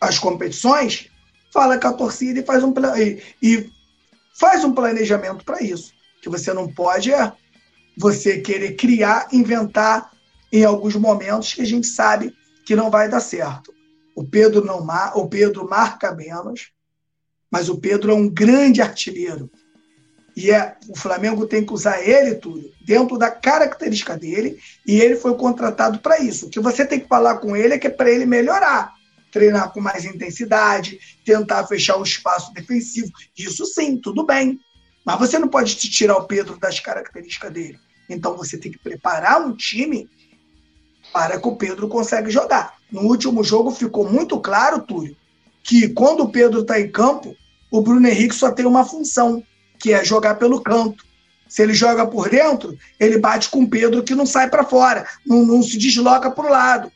[0.00, 1.10] as competições,
[1.52, 3.70] fala com a torcida e faz um, e, e
[4.38, 5.92] faz um planejamento para isso.
[6.22, 7.32] Que você não pode é
[7.96, 10.12] você querer criar, inventar
[10.52, 13.74] em alguns momentos que a gente sabe que não vai dar certo.
[14.18, 16.72] O Pedro não o Pedro marca menos,
[17.48, 19.48] mas o Pedro é um grande artilheiro.
[20.34, 25.14] E é, o Flamengo tem que usar ele tudo dentro da característica dele, e ele
[25.14, 26.46] foi contratado para isso.
[26.46, 28.92] O que você tem que falar com ele é que é para ele melhorar,
[29.30, 33.12] treinar com mais intensidade, tentar fechar o espaço defensivo.
[33.38, 34.58] Isso sim, tudo bem.
[35.06, 37.78] Mas você não pode te tirar o Pedro das características dele.
[38.10, 40.10] Então você tem que preparar um time
[41.12, 42.77] para que o Pedro consiga jogar.
[42.90, 45.16] No último jogo ficou muito claro, Túlio,
[45.62, 47.36] que quando o Pedro está em campo,
[47.70, 49.42] o Bruno Henrique só tem uma função,
[49.78, 51.04] que é jogar pelo canto.
[51.46, 55.06] Se ele joga por dentro, ele bate com o Pedro que não sai para fora,
[55.26, 56.92] não, não, se desloca para o lado.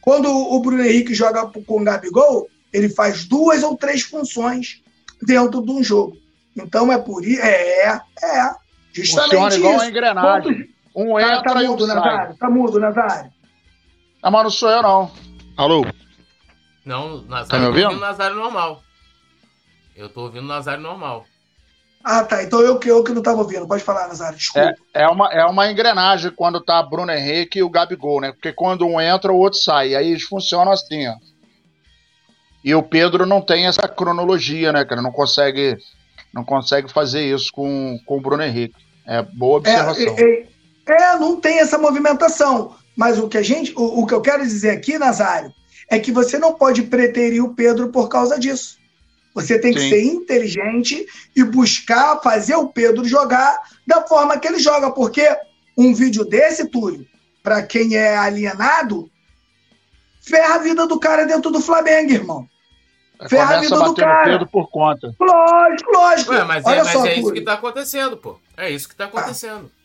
[0.00, 4.82] Quando o Bruno Henrique joga com o Gabigol, ele faz duas ou três funções
[5.22, 6.16] dentro de um jogo.
[6.56, 7.40] Então é por isso.
[7.40, 8.54] É, é.
[8.92, 9.84] Justamente Funciona igual isso.
[9.86, 10.74] engrenagem.
[10.94, 13.33] Um entra tá, tá e mudo, um Nazário, Tá mudo, Nazário.
[14.24, 15.10] Ah, mas não sou eu, não.
[15.54, 15.84] Alô?
[16.82, 17.82] Não, Nazário tá me ouvindo?
[17.82, 18.82] Eu tô ouvindo Nazário normal.
[19.94, 21.26] Eu tô ouvindo Nazário normal.
[22.02, 22.42] Ah, tá.
[22.42, 23.68] Então eu que, eu que não estava ouvindo.
[23.68, 24.38] Pode falar, Nazário.
[24.38, 24.74] Desculpa.
[24.94, 28.32] É, é, uma, é uma engrenagem quando tá Bruno Henrique e o Gabigol, né?
[28.32, 29.94] Porque quando um entra, o outro sai.
[29.94, 31.16] Aí eles funcionam assim, ó.
[32.64, 35.02] E o Pedro não tem essa cronologia, né, cara?
[35.02, 35.76] Não consegue,
[36.32, 38.74] não consegue fazer isso com, com o Bruno Henrique.
[39.06, 40.16] É boa é, observação.
[40.16, 40.46] É,
[40.88, 42.74] é, é, não tem essa movimentação.
[42.96, 45.52] Mas o que a gente, o, o que eu quero dizer aqui, Nazário,
[45.90, 48.78] é que você não pode preterir o Pedro por causa disso.
[49.34, 49.88] Você tem que Sim.
[49.88, 51.04] ser inteligente
[51.34, 55.28] e buscar fazer o Pedro jogar da forma que ele joga, porque
[55.76, 57.04] um vídeo desse, Túlio,
[57.42, 59.10] para quem é alienado,
[60.20, 62.48] ferra a vida do cara dentro do Flamengo, irmão.
[63.28, 64.24] Ferra a vida do cara.
[64.24, 65.14] Pedro por conta.
[65.18, 66.32] Lógico, lógico.
[66.32, 68.38] Ué, mas, é, Olha é, mas só, é isso que tá acontecendo, pô.
[68.56, 69.70] É isso que tá acontecendo.
[69.72, 69.83] Ah.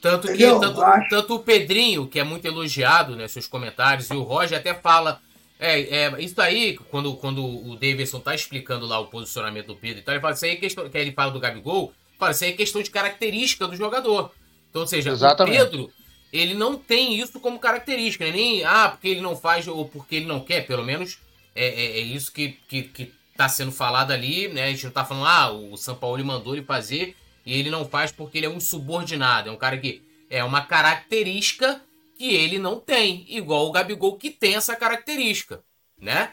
[0.00, 4.22] Tanto que tanto, tanto, o Pedrinho, que é muito elogiado, né, seus comentários, e o
[4.22, 5.20] Roger até fala
[5.58, 9.98] é, é, isso aí, quando, quando o Davidson tá explicando lá o posicionamento do Pedro
[9.98, 12.44] e tal, ele fala, isso aí é questão, que ele fala do Gabigol, fala, isso
[12.44, 14.32] aí é questão de característica do jogador.
[14.70, 15.60] Então, ou seja, Exatamente.
[15.60, 15.92] o Pedro,
[16.32, 18.32] ele não tem isso como característica, né?
[18.32, 21.18] nem, ah, porque ele não faz ou porque ele não quer, pelo menos
[21.54, 24.64] é, é, é isso que, que, que tá sendo falado ali, né?
[24.64, 27.84] A gente não tá falando, ah, o São Paulo mandou ele fazer e ele não
[27.84, 31.82] faz porque ele é um subordinado, é um cara que é uma característica
[32.16, 35.62] que ele não tem, igual o Gabigol que tem essa característica,
[35.98, 36.32] né?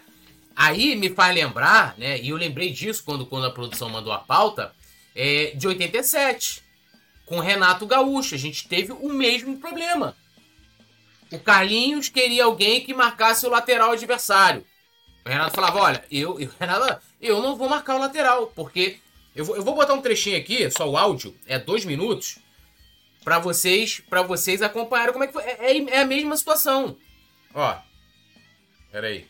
[0.56, 2.20] Aí me faz lembrar, né?
[2.20, 4.74] E eu lembrei disso quando, quando a produção mandou a pauta,
[5.16, 6.64] é, de 87,
[7.26, 8.36] com Renato Gaúcho.
[8.36, 10.16] A gente teve o mesmo problema.
[11.32, 14.66] O Carlinhos queria alguém que marcasse o lateral adversário.
[15.26, 19.00] O Renato falava: Olha, eu, eu, Renato, eu não vou marcar o lateral, porque.
[19.38, 22.40] Eu vou, eu vou botar um trechinho aqui, só o áudio, é dois minutos
[23.24, 25.44] para vocês, para vocês acompanharem como é que foi.
[25.44, 26.98] É, é, é a mesma situação.
[27.54, 27.80] Ó.
[28.92, 29.28] Pera aí.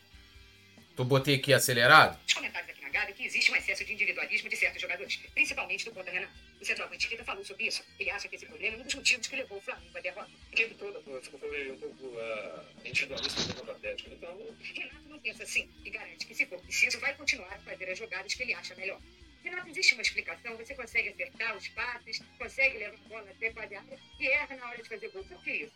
[0.95, 2.17] Tu botei aqui acelerado?
[2.25, 5.83] Os comentários aqui na Gabi que existe um excesso de individualismo de certos jogadores, principalmente
[5.83, 6.31] do ponta Renato.
[6.61, 7.83] O centroavante Rita falou sobre isso.
[7.99, 10.29] Ele acha que esse problema é um dos motivos que levou o Flamengo à derrota.
[10.53, 14.09] O tempo todo, eu falei um pouco uh, individualista do Atlético.
[14.13, 14.97] Então, Renato
[15.45, 18.53] sim e garante que, se for preciso, vai continuar a fazer as jogadas que ele
[18.53, 18.99] acha melhor.
[19.49, 23.61] Não existe uma explicação, você consegue acertar os passes, consegue levar a bola até a
[23.61, 23.83] área
[24.19, 25.23] e erra na hora de fazer gol.
[25.23, 25.73] Por que isso?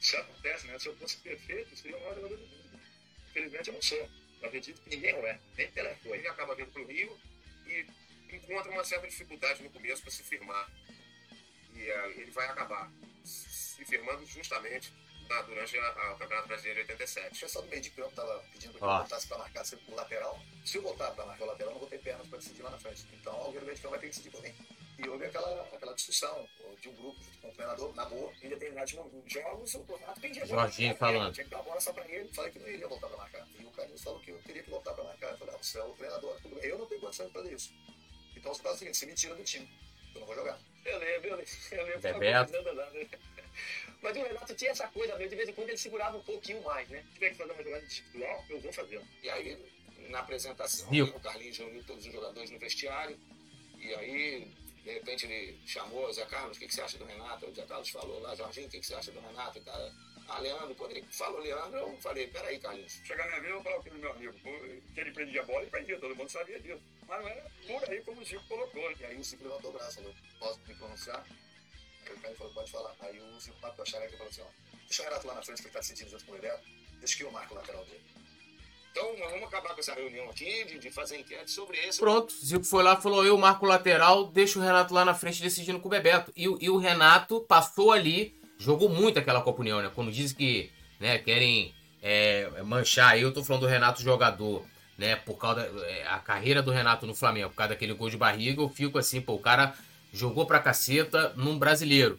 [0.00, 0.78] Isso acontece, né?
[0.78, 2.80] Se eu fosse perfeito, seria o maior jogador do mundo.
[3.30, 4.10] Infelizmente eu não sou.
[4.40, 6.18] Eu acredito que ninguém é, nem telefone.
[6.18, 7.20] Ele acaba vindo para o Rio
[7.66, 7.86] e
[8.34, 10.70] encontra uma certa dificuldade no começo para se firmar.
[11.74, 12.90] E uh, ele vai acabar
[13.24, 14.92] se firmando justamente
[15.30, 17.36] na, durante o Campeonato Brasileiro de 87.
[17.36, 19.94] O pessoal do meio de campo estava pedindo que eu voltasse para marcar sempre o
[19.94, 20.40] lateral.
[20.64, 22.70] Se eu voltar para marcar o lateral, eu não vou ter pernas para decidir lá
[22.70, 23.06] na frente.
[23.12, 24.54] Então, alguém do meio de campo vai ter que decidir por mim.
[24.98, 26.46] E houve aquela, aquela discussão
[26.78, 30.44] de um grupo junto com o treinador, na boa, em determinados jogos, o Renato pendia
[30.44, 31.32] Jorginho falando.
[31.32, 33.48] Tinha que dar a bola só para ele, falei que não iria voltar para marcar.
[33.58, 35.30] E o Carlinhos falou que eu teria que voltar para marcar.
[35.30, 37.72] Eu falei, ah, você é o treinador, eu não tenho condição de fazer isso.
[38.36, 39.70] Então você faz o seguinte, você me tira do time,
[40.14, 40.58] eu não vou jogar.
[40.84, 41.52] Eu lembro, eu lembro.
[41.70, 42.52] Eu lembro Bebeto.
[44.02, 46.88] Mas o Renato tinha essa coisa, de vez em quando ele segurava um pouquinho mais,
[46.88, 47.04] né?
[47.08, 49.00] Se tiver que fazer uma jogada individual, eu vou fazer.
[49.22, 49.58] E aí,
[50.08, 53.18] na apresentação, o Carlinhos reuniu todos os jogadores no vestiário,
[53.78, 54.48] e aí,
[54.84, 57.46] de repente, ele chamou o Zé Carlos, o que, que você acha do Renato?
[57.46, 59.58] O Zé Carlos falou lá, Jorginho, o que, que você acha do Renato?
[59.58, 59.92] E cara,
[60.28, 63.00] ah, Leandro, quando ele falou Leandro, eu falei, peraí, Carlinhos.
[63.04, 64.32] Chegar na minha vez, eu falava aqui no meu amigo,
[64.94, 66.80] que ele prendia a bola, ele prendia, todo mundo sabia disso.
[67.08, 68.92] Mas não era por aí como o Chico colocou.
[68.92, 71.26] E aí o Chico levantou o braço, falou, posso me pronunciar?
[72.06, 72.94] Aí o cara falou, pode falar.
[73.00, 74.46] Aí o Zico matou a xareca e falou assim, ó,
[74.86, 76.62] deixa o Renato lá na frente que ele tá decidindo junto com o Bebeto,
[76.98, 78.00] deixa que eu marco o lateral dele.
[78.90, 82.00] Então, vamos acabar com essa reunião aqui, de, de fazer enquete sobre isso.
[82.00, 85.40] Pronto, Zico foi lá falou, eu marco o lateral, deixa o Renato lá na frente
[85.40, 86.32] decidindo com o Bebeto.
[86.36, 89.92] E, e o Renato passou ali, jogou muito aquela Copa União, né?
[89.94, 94.66] Quando diz que né, querem é, manchar, eu tô falando do Renato jogador,
[94.98, 95.14] né?
[95.14, 98.16] Por causa da é, a carreira do Renato no Flamengo, por causa daquele gol de
[98.16, 99.72] barriga, eu fico assim, pô, o cara
[100.12, 102.18] jogou pra caceta num brasileiro.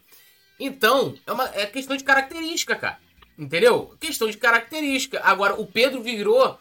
[0.60, 2.98] Então, é, uma, é questão de característica, cara.
[3.38, 3.96] Entendeu?
[4.00, 5.20] Questão de característica.
[5.24, 6.60] Agora, o Pedro virou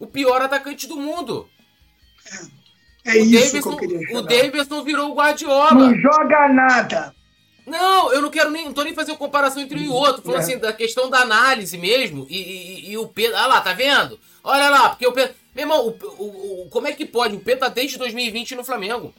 [0.00, 1.48] o pior atacante do mundo.
[3.04, 4.22] É, é o isso Davidson, que eu queria O.
[4.22, 5.72] Davidson virou o Guardiola.
[5.74, 7.14] Não joga nada.
[7.64, 8.64] Não, eu não quero nem.
[8.64, 10.22] Não tô nem fazendo comparação entre um e outro.
[10.22, 10.42] Falando É.
[10.42, 12.26] assim, da questão da análise mesmo.
[12.28, 13.36] E, e- e o Pedro.
[13.36, 14.18] Ah lá, tá vendo?
[14.42, 15.34] Olha lá, porque o Pedro.
[15.54, 17.34] Meu irmão, o, o- o- como é que pode?
[17.36, 19.12] O Pedro tá desde 2020 no Flamengo.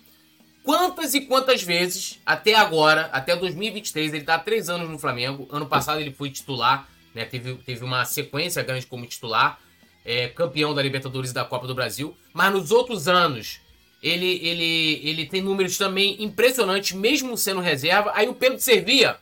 [0.68, 5.48] Quantas e quantas vezes, até agora, até 2023, ele tá há três anos no Flamengo.
[5.50, 7.24] Ano passado ele foi titular, né?
[7.24, 9.62] Teve, teve uma sequência grande como titular.
[10.04, 12.18] é, campeão da Libertadores e da Copa do Brasil.
[12.34, 13.62] Mas nos outros anos,
[14.04, 18.12] ele, ele, ele tem números também impressionantes, mesmo sendo reserva.
[18.14, 19.16] Aí o Pedro servia.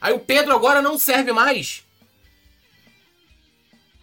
[0.00, 1.84] Aí o Pedro agora não serve mais.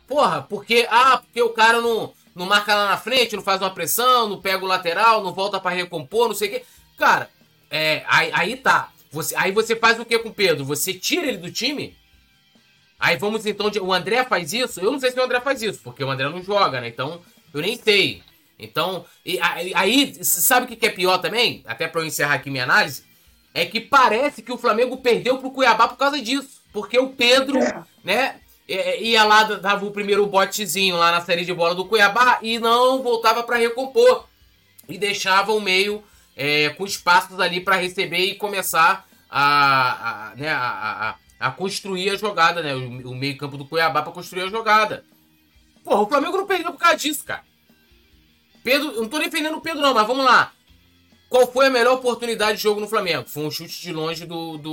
[0.05, 0.85] Porra, porque.
[0.91, 4.41] Ah, porque o cara não, não marca lá na frente, não faz uma pressão, não
[4.41, 6.63] pega o lateral, não volta pra recompor, não sei o quê.
[6.97, 7.29] Cara,
[7.69, 8.89] é, aí, aí tá.
[9.11, 10.65] Você, aí você faz o que com o Pedro?
[10.65, 11.95] Você tira ele do time?
[12.99, 13.69] Aí vamos então.
[13.69, 14.79] de- O André faz isso?
[14.79, 16.87] Eu não sei se o André faz isso, porque o André não joga, né?
[16.87, 17.21] Então,
[17.53, 18.23] eu nem sei.
[18.57, 19.39] Então, e
[19.73, 21.61] aí, sabe o que que é pior também?
[21.65, 23.03] Até pra eu encerrar aqui minha análise.
[23.53, 26.61] É que parece que o Flamengo perdeu pro Cuiabá por causa disso.
[26.71, 27.83] Porque o Pedro, É.
[28.03, 28.39] né?
[28.67, 32.59] É, Ia lá, dava o primeiro botezinho lá na série de bola do Cuiabá e
[32.59, 34.25] não voltava pra recompor.
[34.87, 36.03] E deixava o meio
[36.35, 42.15] é, com espaços ali pra receber e começar a, a, né, a, a- construir a
[42.15, 42.73] jogada, né?
[42.75, 45.03] O, o meio-campo do Cuiabá pra construir a jogada.
[45.83, 47.43] Porra, o Flamengo não perdeu por causa disso, cara.
[48.63, 50.53] Pedro, não tô defendendo o Pedro, não, mas vamos lá.
[51.29, 53.27] Qual foi a melhor oportunidade de jogo no Flamengo?
[53.27, 54.71] Foi um chute de longe do, do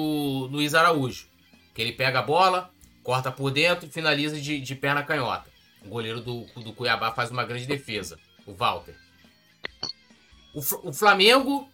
[0.51, 1.27] Luiz Araújo.
[1.75, 2.71] Que ele pega a bola,
[3.11, 5.51] corta por dentro e finaliza de, de perna canhota.
[5.85, 8.95] O goleiro do, do Cuiabá faz uma grande defesa, o Walter.
[10.55, 11.69] O, o Flamengo,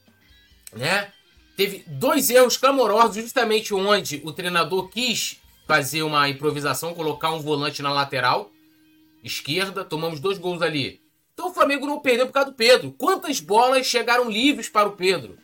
[0.72, 1.12] né,
[1.54, 7.82] teve dois erros clamorosos, justamente onde o treinador quis fazer uma improvisação, colocar um volante
[7.82, 8.50] na lateral
[9.22, 11.02] esquerda, tomamos dois gols ali.
[11.34, 12.92] Então o Flamengo não perdeu por causa do Pedro.
[12.92, 15.36] Quantas bolas chegaram livres para o Pedro?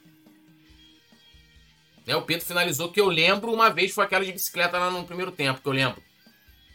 [2.07, 5.05] Né, o Pedro finalizou, que eu lembro, uma vez foi aquela de bicicleta lá no
[5.05, 6.03] primeiro tempo, que eu lembro.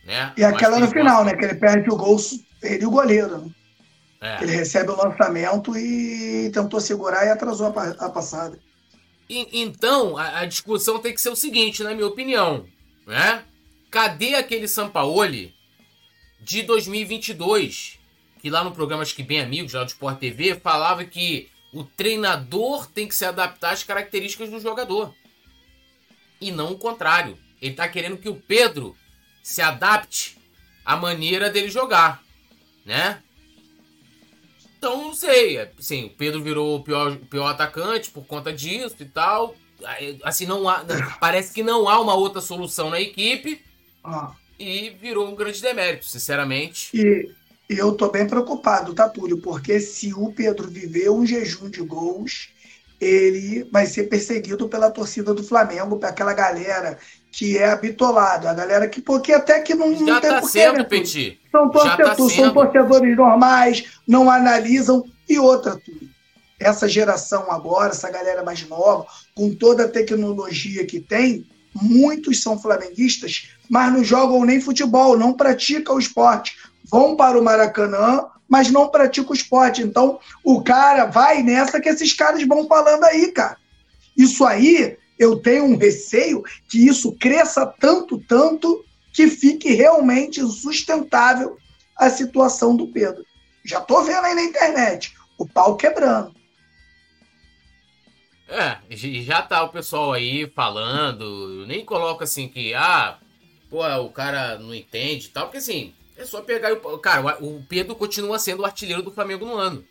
[0.05, 0.33] Né?
[0.37, 1.35] E aquela Mais no final, né?
[1.35, 2.17] Que ele perde o gol,
[2.63, 3.37] ele e o goleiro.
[3.39, 3.51] Né?
[4.21, 4.43] É.
[4.43, 8.57] Ele recebe o lançamento e tentou segurar e atrasou a, a passada.
[9.29, 12.65] E- então, a, a discussão tem que ser o seguinte, na minha opinião,
[13.05, 13.43] né?
[13.91, 15.53] Cadê aquele Sampaoli
[16.39, 17.99] de 2022,
[18.41, 21.83] que lá no programa Acho que Bem Amigos, lá do Sport TV, falava que o
[21.83, 25.13] treinador tem que se adaptar às características do jogador.
[26.39, 27.37] E não o contrário.
[27.61, 28.95] Ele tá querendo que o Pedro
[29.43, 30.37] se adapte
[30.85, 32.23] à maneira dele jogar,
[32.85, 33.21] né?
[34.77, 35.57] Então, não sei.
[35.59, 39.55] Assim, o Pedro virou o pior, pior atacante por conta disso e tal.
[40.23, 40.85] Assim, não há.
[41.19, 43.63] Parece que não há uma outra solução na equipe.
[44.03, 46.89] Ó, e virou um grande demérito, sinceramente.
[46.95, 47.31] E
[47.69, 49.37] eu tô bem preocupado, tá, Túlio?
[49.37, 52.49] Porque se o Pedro viver um jejum de gols,
[52.99, 56.97] ele vai ser perseguido pela torcida do Flamengo, para aquela galera
[57.31, 60.59] que é habitolado, a galera que, porque até que não, Já não tem tá porquê,
[60.59, 61.39] sendo, né, Petit.
[61.51, 65.03] São, Já tá são torcedores normais, não analisam.
[65.29, 66.09] E outra, Túlio,
[66.59, 69.05] essa geração agora, essa galera mais nova,
[69.35, 71.45] com toda a tecnologia que tem,
[71.81, 76.57] muitos são flamenguistas, mas não jogam nem futebol, não praticam o esporte.
[76.89, 79.81] Vão para o Maracanã, mas não praticam o esporte.
[79.81, 83.57] Então, o cara vai nessa que esses caras vão falando aí, cara.
[84.15, 88.83] Isso aí, eu tenho um receio que isso cresça tanto, tanto,
[89.13, 91.57] que fique realmente insustentável
[91.97, 93.25] a situação do Pedro.
[93.65, 96.35] Já tô vendo aí na internet, o pau quebrando.
[98.47, 103.17] É, já tá o pessoal aí falando, nem coloco assim que, ah,
[103.69, 106.97] pô, o cara não entende e tal, porque assim, é só pegar o.
[106.99, 109.85] Cara, o Pedro continua sendo o artilheiro do Flamengo no ano.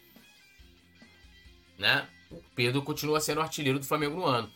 [1.78, 2.06] Né?
[2.30, 4.50] O Pedro continua sendo o artilheiro do Flamengo no ano.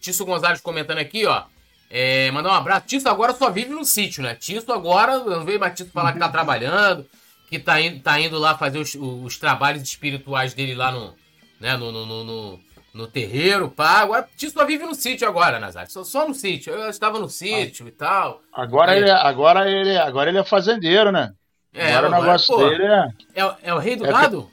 [0.00, 1.44] Tício Gonzalez comentando aqui, ó.
[1.88, 2.86] É, mandar um abraço.
[2.86, 4.34] Tício agora só vive no sítio, né?
[4.34, 7.08] Tício agora, não vejo mais Tício falar que tá trabalhando,
[7.48, 11.14] que tá indo, tá indo lá fazer os, os trabalhos espirituais dele lá no,
[11.60, 12.60] né, no, no, no, no,
[12.94, 14.00] no terreiro, pá.
[14.02, 15.90] Agora, Tício só vive no sítio agora, Nazário.
[15.90, 16.72] Só, só no sítio.
[16.72, 18.40] Eu estava no sítio e tal.
[18.52, 18.98] Agora Aí.
[18.98, 21.32] ele, agora, ele, agora ele é fazendeiro, né?
[21.76, 23.08] agora o negócio pô, dele é.
[23.34, 24.48] é, o- é o rei do É gado?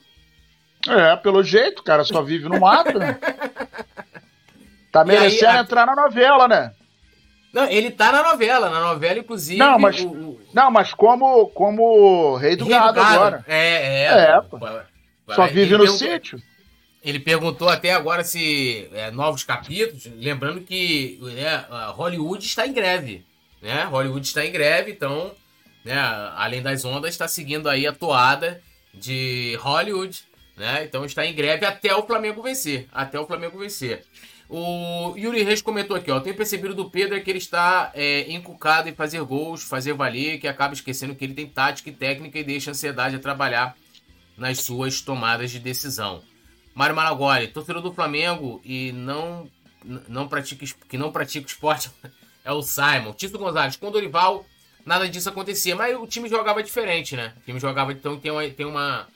[0.89, 3.17] É, pelo jeito, o cara só vive no mato, né?
[4.91, 6.73] Tá E aí, merecendo a- entrar na novela, né?
[7.53, 8.69] Não, ele tá na novela.
[8.69, 9.57] Na novela, inclusive.
[9.59, 13.45] Não, mas- o- o- Não, mas como, como rei do Rei do gado, agora.
[13.47, 14.05] É, é.
[14.35, 14.57] É, pô.
[14.57, 14.83] Vai-
[15.33, 16.41] Só vive no sítio.
[17.03, 23.25] Ele perguntou até agora se é, novos capítulos, lembrando que né, Hollywood está em greve,
[23.61, 23.85] né?
[23.85, 25.33] Hollywood está em greve, então,
[25.83, 25.99] né,
[26.35, 28.61] além das ondas, está seguindo aí a toada
[28.93, 30.23] de Hollywood,
[30.55, 30.83] né?
[30.83, 34.05] Então está em greve até o Flamengo vencer, até o Flamengo vencer.
[34.47, 38.29] O Yuri Reis comentou aqui, ó, tenho percebido do Pedro é que ele está é,
[38.31, 42.37] encucado em fazer gols, fazer valer, que acaba esquecendo que ele tem tática e técnica
[42.37, 43.75] e deixa a ansiedade a trabalhar
[44.37, 46.21] nas suas tomadas de decisão.
[46.81, 49.47] Mário Malagoli, torcedor do Flamengo e não,
[50.07, 51.91] não pratica, que não pratica esporte
[52.43, 53.13] é o Simon.
[53.13, 54.43] Tito Gonzalez, com o Dorival,
[54.83, 57.35] nada disso acontecia, mas o time jogava diferente, né?
[57.37, 59.07] O time jogava, então tem uma, tem uma,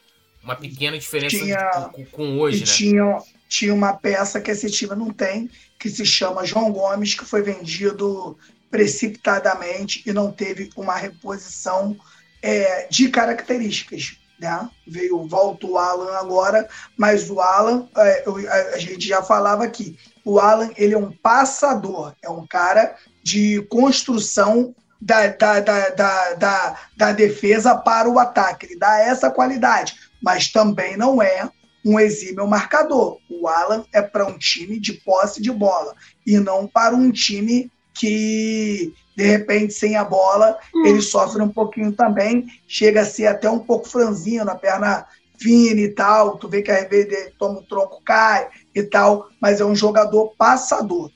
[0.44, 2.66] uma pequena diferença Tinha- com, com hoje, né?
[2.68, 3.18] tinha,
[3.50, 5.50] tinha uma peça que esse time não tem,
[5.80, 8.38] que se chama João Gomes, que foi vendido
[8.70, 11.98] precipitadamente e não teve uma reposição
[12.44, 14.20] é, de características.
[14.40, 14.70] Né?
[14.86, 16.68] Veio, volta o Alan agora,
[16.98, 18.26] mas o Alan, é,
[18.74, 23.62] a, gente já falava aqui, o Alan ele é um passador, é um cara de
[23.70, 28.66] construção da, da, da, da, da defesa para o ataque.
[28.66, 31.50] Ele dá essa qualidade, mas também não é
[31.86, 33.20] um exímio marcador.
[33.30, 37.72] O Alan é para um time de posse de bola e não para um time
[37.94, 43.50] que, de repente, sem a bola, ele sofre um pouquinho também, chega a ser até
[43.50, 45.06] um pouco franzino, a perna
[45.40, 46.38] fina e tal.
[46.38, 49.76] Tu vê que às vezes ele toma um tronco, cai e tal, mas é um
[49.76, 51.12] jogador passador.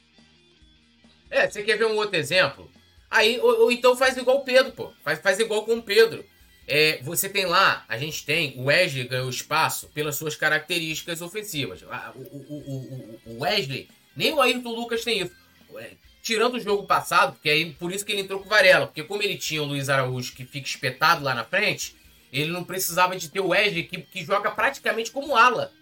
[1.30, 2.70] É, você quer ver um outro exemplo?
[3.12, 4.92] Aí, ou, ou então faz igual o Pedro, pô.
[5.04, 6.24] Faz, faz igual com o Pedro.
[6.68, 11.82] É, você tem lá, a gente tem, o Wesley ganhou espaço pelas suas características ofensivas.
[11.82, 15.36] O- o- o- o Wesley, nem o Ayrton Lucas tem isso.
[16.30, 19.02] Tirando o jogo passado, porque aí por isso que ele entrou com o Varela, porque
[19.02, 21.96] como ele tinha o Luiz Araújo que fica espetado lá na frente,
[22.32, 25.74] ele não precisava de ter o Wesley que, que joga praticamente como ala.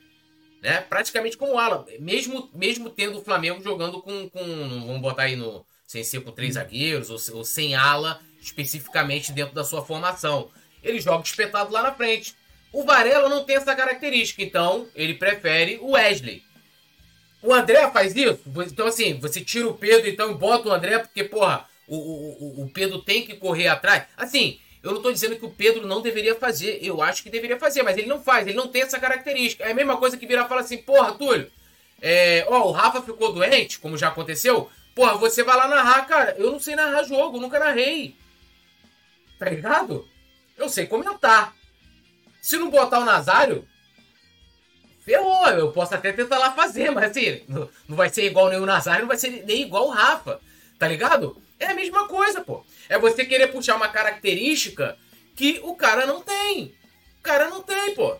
[0.61, 0.79] Né?
[0.79, 1.85] Praticamente como ala.
[1.99, 4.39] Mesmo, mesmo tendo o Flamengo jogando com, com.
[4.85, 5.65] Vamos botar aí no.
[5.85, 10.49] Sem ser com três zagueiros, ou, ou sem ala especificamente dentro da sua formação.
[10.81, 12.33] Ele joga espetado lá na frente.
[12.71, 16.41] O Varela não tem essa característica, então ele prefere o Wesley.
[17.41, 18.39] O André faz isso?
[18.65, 22.63] Então, assim, você tira o Pedro então e bota o André, porque, porra, o, o,
[22.63, 24.03] o- Pedro tem que correr atrás.
[24.17, 26.79] Assim, eu não tô dizendo que o Pedro não deveria fazer.
[26.81, 29.63] Eu acho que deveria fazer, mas ele não faz, ele não tem essa característica.
[29.63, 31.49] É a mesma coisa que virar e falar assim, porra, Túlio,
[32.01, 34.69] é, ó, o Rafa ficou doente, como já aconteceu.
[34.95, 36.35] Porra, você vai lá narrar, cara.
[36.39, 38.15] Eu não sei narrar jogo, nunca narrei.
[39.37, 40.07] Tá ligado?
[40.57, 41.55] Eu sei comentar.
[42.41, 43.67] Se não botar o Nazário,
[45.07, 45.47] ferrou.
[45.47, 49.03] Eu posso até tentar lá fazer, mas assim, não, vai ser igual nem o Nazário,
[49.03, 50.41] não vai ser nem igual o Rafa.
[50.77, 51.41] Tá ligado?
[51.57, 52.63] É a mesma coisa, pô.
[52.89, 54.97] É você querer puxar uma característica
[55.33, 56.75] que o cara não tem.
[57.19, 58.17] O cara não tem, pô.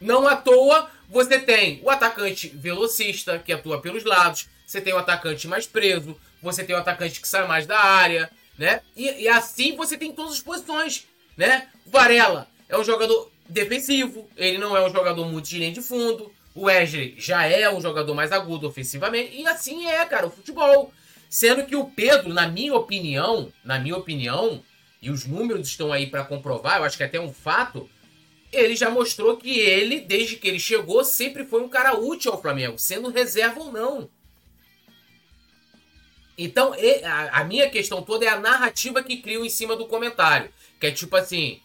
[0.00, 4.48] Não à toa, você tem o atacante velocista, que atua pelos lados.
[4.66, 6.20] Você tem o atacante mais preso.
[6.42, 8.28] Você tem o atacante que sai mais da área.
[8.58, 8.80] né?
[8.96, 11.06] E, e assim você tem todas as posições,
[11.36, 11.68] né?
[11.86, 16.32] Varela é um jogador defensivo, ele não é um jogador muito de linha de fundo.
[16.54, 19.36] O Wesley já é um jogador mais agudo ofensivamente.
[19.36, 20.92] E assim é, cara, o futebol.
[21.28, 24.62] Sendo que o Pedro, na minha opinião, na minha opinião,
[25.02, 27.90] e os números estão aí para comprovar, eu acho que é até um fato,
[28.52, 32.40] ele já mostrou que ele, desde que ele chegou, sempre foi um cara útil ao
[32.40, 34.08] Flamengo, sendo reserva ou não.
[36.38, 36.74] Então,
[37.32, 40.50] a minha questão toda é a narrativa que criam em cima do comentário.
[40.78, 41.60] Que é tipo assim,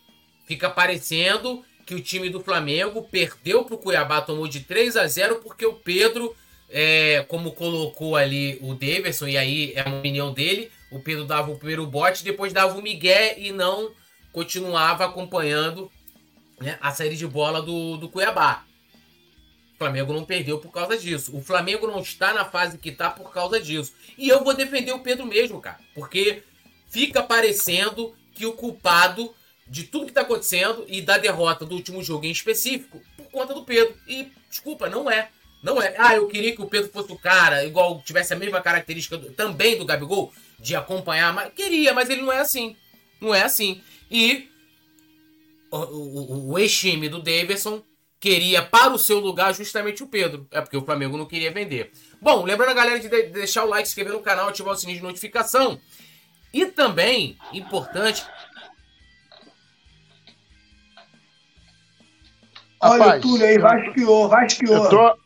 [0.46, 5.42] fica parecendo que o time do Flamengo perdeu pro Cuiabá, tomou de 3 a 0
[5.44, 6.34] porque o Pedro,
[6.70, 11.52] é, como colocou ali o Davidson, e aí é a opinião dele, o Pedro dava
[11.52, 13.92] o primeiro bote, depois dava o Miguel e não
[14.32, 15.92] continuava acompanhando
[16.62, 18.64] né, a saída de bola do, do Cuiabá.
[19.76, 21.36] O Flamengo não perdeu por causa disso.
[21.36, 23.92] O Flamengo não está na fase que está por causa disso.
[24.18, 25.80] E eu vou defender o Pedro mesmo, cara.
[25.94, 26.42] Porque
[26.90, 29.36] fica parecendo que o culpado
[29.72, 33.54] de tudo que está acontecendo e da derrota do último jogo em específico por conta
[33.54, 33.96] do Pedro.
[34.06, 35.30] E, desculpa, não é.
[35.64, 35.96] Não é.
[35.98, 39.32] Ah, eu queria que o Pedro fosse o cara, igual tivesse a mesma característica do,
[39.32, 41.34] também do Gabigol, de acompanhar.
[41.34, 42.76] Mas, queria, mas ele não é assim.
[43.22, 43.82] Não é assim.
[44.12, 44.50] E
[45.72, 47.82] o, o, o ex-time do Davidson
[48.20, 50.46] queria para o seu lugar justamente o Pedro.
[50.52, 51.94] É porque o Flamengo não queria vender.
[52.22, 54.98] Bom, lembrando a galera de deixar o like, se inscrever no canal, ativar o sininho
[54.98, 55.80] de notificação.
[56.54, 58.26] E também, importante,
[62.82, 64.84] Olha Rapaz, o Túlio aí, vasqueou, vasqueou.
[64.84, 65.18] Eu tô,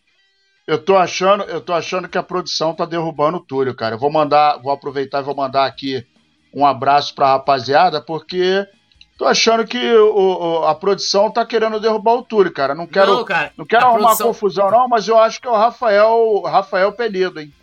[0.67, 3.95] eu tô achando, eu tô achando que a produção tá derrubando o Túlio, cara.
[3.95, 6.05] Eu vou mandar, vou aproveitar e vou mandar aqui
[6.53, 8.67] um abraço pra rapaziada, porque
[9.17, 12.75] tô achando que o, o, a produção tá querendo derrubar o Túlio, cara.
[12.75, 14.27] Não quero, não, cara, não quero arrumar produção...
[14.27, 17.53] confusão, não, mas eu acho que é o Rafael, Rafael Penido, hein?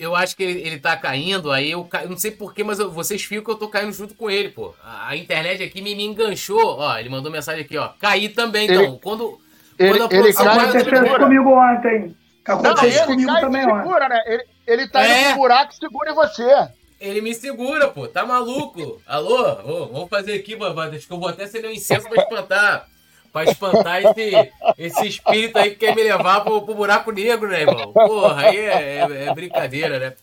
[0.00, 2.04] Eu acho que ele, ele tá caindo, aí eu, ca...
[2.04, 4.48] eu não sei porquê, mas eu, vocês ficam que eu tô caindo junto com ele,
[4.48, 4.74] pô.
[4.82, 7.90] A, a internet aqui me, me, enganchou, ó, ele mandou mensagem aqui, ó.
[8.00, 8.98] Caí também, ele, então.
[9.02, 9.38] Quando,
[9.78, 12.16] ele, quando a ele cai, aconteceu comigo ontem.
[12.46, 13.76] Aconteceu comigo também ontem.
[13.76, 14.22] Segura, né?
[14.24, 15.20] Ele, ele tá é.
[15.20, 16.68] indo pro buraco, segura em você.
[16.98, 18.08] Ele me segura, pô.
[18.08, 19.02] Tá maluco?
[19.06, 19.58] Alô?
[19.66, 20.86] Oh, vamos fazer aqui, babá.
[20.86, 22.86] Acho que eu vou até acender um incenso pra espantar
[23.32, 27.62] pra espantar esse, esse espírito aí que quer me levar pro, pro buraco negro, né,
[27.62, 27.92] irmão?
[27.92, 30.14] Porra, aí é, é, é brincadeira, né?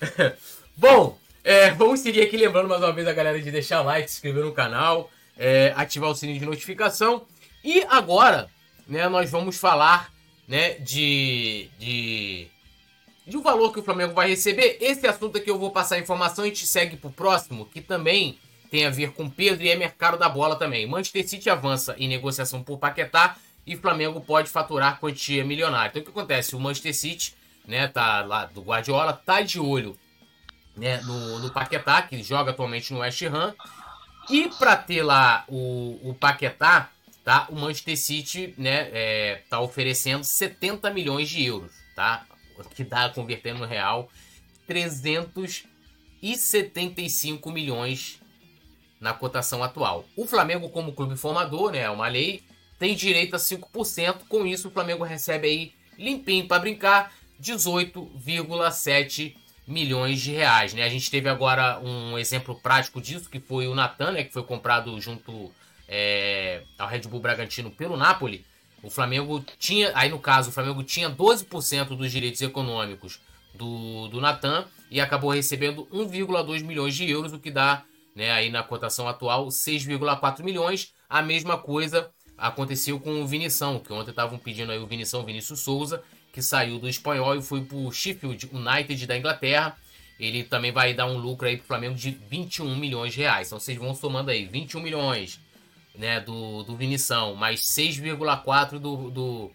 [0.76, 4.16] Bom, é, vamos seguir aqui lembrando mais uma vez a galera de deixar like, se
[4.16, 7.24] inscrever no canal, é, ativar o sininho de notificação.
[7.62, 8.48] E agora,
[8.86, 10.12] né, nós vamos falar
[10.48, 12.48] né, de, de,
[13.26, 14.78] de um valor que o Flamengo vai receber.
[14.80, 17.80] Esse assunto aqui eu vou passar a informação e a gente segue pro próximo, que
[17.80, 18.38] também
[18.70, 20.86] tem a ver com Pedro e é mercado da bola também.
[20.86, 23.36] Manchester City avança em negociação por Paquetá
[23.66, 25.88] e Flamengo pode faturar quantia milionária.
[25.88, 26.54] Então o que acontece?
[26.54, 27.34] O Manchester City,
[27.66, 29.98] né, tá lá do Guardiola, tá de olho,
[30.76, 33.52] né, no, no Paquetá, que joga atualmente no West Ham.
[34.30, 36.90] E para ter lá o, o Paquetá,
[37.24, 37.46] tá?
[37.48, 42.26] O Manchester City, né, é, tá oferecendo 70 milhões de euros, tá?
[42.74, 44.10] Que dá convertendo no real
[44.66, 48.20] 375 milhões
[49.00, 50.04] na cotação atual.
[50.16, 52.42] O Flamengo, como clube formador, né, é uma lei,
[52.78, 54.20] tem direito a 5%.
[54.28, 59.34] Com isso, o Flamengo recebe aí, limpinho para brincar, 18,7
[59.66, 60.72] milhões de reais.
[60.74, 60.82] Né?
[60.82, 64.42] A gente teve agora um exemplo prático disso, que foi o Natan, né, que foi
[64.42, 65.52] comprado junto
[65.88, 68.44] é, ao Red Bull Bragantino pelo Napoli.
[68.82, 73.20] O Flamengo tinha, aí no caso, o Flamengo tinha 12% dos direitos econômicos
[73.54, 77.82] do, do Natan e acabou recebendo 1,2 milhões de euros, o que dá
[78.16, 80.94] né, aí na cotação atual, 6,4 milhões.
[81.06, 85.60] A mesma coisa aconteceu com o Vinição, que ontem estavam pedindo aí o Vinição Vinícius
[85.60, 86.02] Souza,
[86.32, 89.76] que saiu do espanhol e foi para o Sheffield United da Inglaterra.
[90.18, 93.48] Ele também vai dar um lucro aí para o Flamengo de 21 milhões de reais.
[93.48, 95.38] Então vocês vão somando aí 21 milhões
[95.94, 99.52] né, do, do Vinição, mais 6,4 do, do,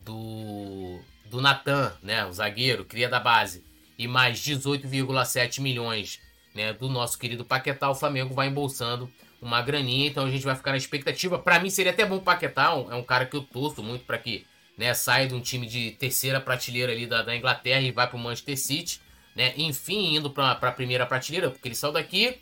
[0.00, 1.00] do,
[1.30, 3.64] do Natan, né, o zagueiro, cria da base,
[3.98, 6.18] e mais 18,7 milhões
[6.54, 10.54] né, do nosso querido Paquetá, o Flamengo vai embolsando uma graninha, então a gente vai
[10.54, 11.38] ficar na expectativa.
[11.38, 14.18] Para mim seria até bom o Paquetá, é um cara que eu torço muito para
[14.18, 14.46] que
[14.76, 18.16] né, saia de um time de terceira prateleira ali da, da Inglaterra e vá para
[18.16, 19.00] o Manchester City,
[19.34, 22.38] né, enfim, indo para a primeira prateleira, porque ele saiu daqui,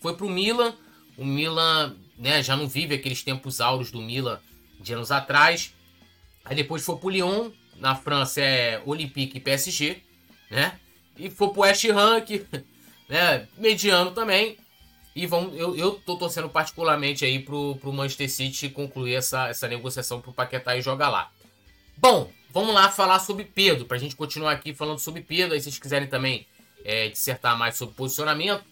[0.00, 0.74] foi para o Milan,
[1.16, 4.40] o Milan né, já não vive aqueles tempos áureos do Milan
[4.80, 5.74] de anos atrás,
[6.44, 10.02] aí depois foi para o Lyon, na França é Olympique e PSG,
[10.50, 10.78] né,
[11.16, 12.44] e foi para o West Ham, que
[13.10, 13.46] né?
[13.58, 14.56] Mediano também.
[15.14, 19.66] E vamos, eu, eu tô torcendo particularmente aí pro, pro Manchester City concluir essa, essa
[19.66, 21.30] negociação pro Paquetá e jogar lá.
[21.98, 25.54] Bom, vamos lá falar sobre Pedro, pra gente continuar aqui falando sobre Pedro.
[25.54, 26.46] Aí se vocês quiserem também
[26.84, 28.64] é, dissertar mais sobre posicionamento.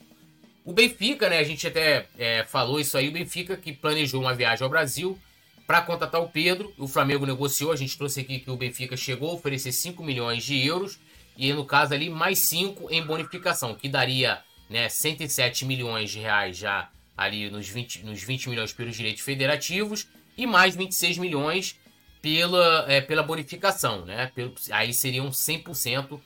[0.65, 1.39] O Benfica, né?
[1.39, 3.09] A gente até é, falou isso aí.
[3.09, 5.19] O Benfica que planejou uma viagem ao Brasil
[5.67, 6.73] para contratar o Pedro.
[6.79, 7.73] O Flamengo negociou.
[7.73, 10.99] A gente trouxe aqui que o Benfica chegou a oferecer 5 milhões de euros.
[11.39, 16.57] E no caso ali, mais 5 em bonificação, que daria né, 107 milhões de reais
[16.57, 21.79] já ali nos 20, nos 20 milhões pelos direitos federativos e mais 26 milhões
[22.21, 24.33] pela, é, pela bonificação, né?
[24.35, 26.21] Pelo, aí seriam 100%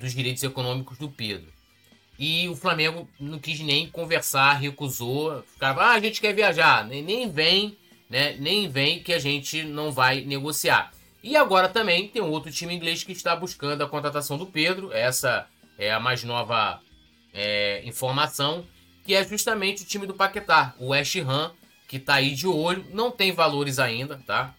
[0.00, 1.52] dos direitos econômicos do Pedro.
[2.18, 7.00] E o Flamengo não quis nem conversar, recusou, ficava, ah, a gente quer viajar, nem,
[7.00, 7.76] nem vem,
[8.10, 8.36] né?
[8.40, 10.92] Nem vem que a gente não vai negociar.
[11.28, 14.90] E agora também tem um outro time inglês que está buscando a contratação do Pedro,
[14.94, 16.80] essa é a mais nova
[17.34, 18.64] é, informação,
[19.04, 21.52] que é justamente o time do Paquetá, o West Ham,
[21.86, 24.54] que está aí de olho, não tem valores ainda, tá?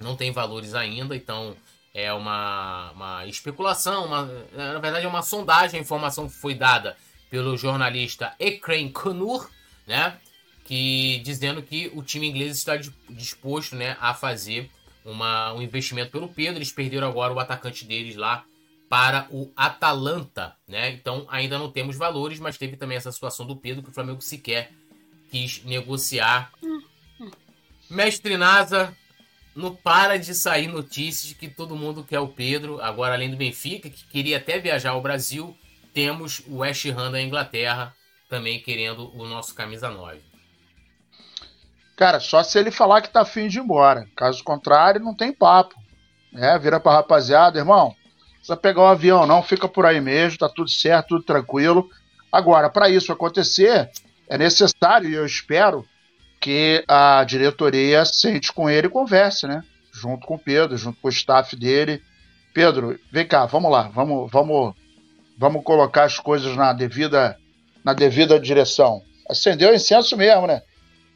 [0.00, 1.54] Não tem valores ainda, então
[1.92, 4.22] é uma, uma especulação, uma,
[4.54, 6.96] na verdade é uma sondagem, a informação foi dada
[7.28, 9.50] pelo jornalista Ekren Kunur,
[9.86, 10.16] né?
[10.64, 12.78] Que dizendo que o time inglês está
[13.10, 14.70] disposto, né, a fazer
[15.10, 16.58] uma, um investimento pelo Pedro.
[16.58, 18.44] Eles perderam agora o atacante deles lá
[18.88, 20.90] para o Atalanta, né?
[20.90, 24.20] Então ainda não temos valores, mas teve também essa situação do Pedro que o Flamengo
[24.20, 24.72] sequer
[25.30, 26.50] quis negociar.
[27.90, 28.96] Mestre Nasa,
[29.54, 32.80] não para de sair notícias de que todo mundo quer o Pedro.
[32.80, 35.56] Agora, além do Benfica, que queria até viajar ao Brasil,
[35.92, 37.94] temos o West Ham da Inglaterra
[38.28, 40.27] também querendo o nosso camisa 9.
[41.98, 44.06] Cara, só se ele falar que tá afim de ir embora.
[44.16, 45.74] Caso contrário, não tem papo.
[46.34, 47.94] É, vira pra rapaziada, irmão
[48.48, 51.88] precisa pegar o um avião, não, fica por aí mesmo, tá tudo certo, tudo tranquilo.
[52.32, 53.90] Agora, para isso acontecer,
[54.28, 55.84] é necessário, e eu espero,
[56.40, 59.62] que a diretoria sente com ele e converse, né?
[59.92, 62.00] Junto com o Pedro, junto com o staff dele.
[62.54, 64.72] Pedro, vem cá, vamos lá, vamos, vamos,
[65.36, 67.36] vamos colocar as coisas na devida,
[67.84, 69.02] na devida direção.
[69.28, 70.62] Acendeu o incenso mesmo, né?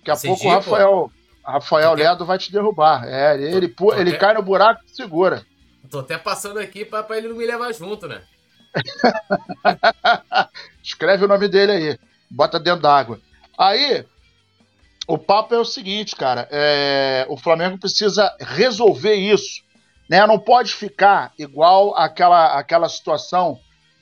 [0.04, 1.12] Daqui a pouco o Rafael,
[1.44, 3.04] Rafael Ledo vai te derrubar.
[3.06, 5.46] É, ele, ele, ele cai no buraco e segura.
[5.90, 8.22] Tô até passando aqui pra, pra ele não me levar junto, né?
[10.82, 11.98] Escreve o nome dele aí.
[12.30, 13.20] Bota dentro d'água.
[13.58, 14.04] Aí,
[15.06, 16.48] o papo é o seguinte, cara.
[16.50, 19.62] É, o Flamengo precisa resolver isso.
[20.08, 20.26] Né?
[20.26, 23.60] Não pode ficar igual aquela, aquela situação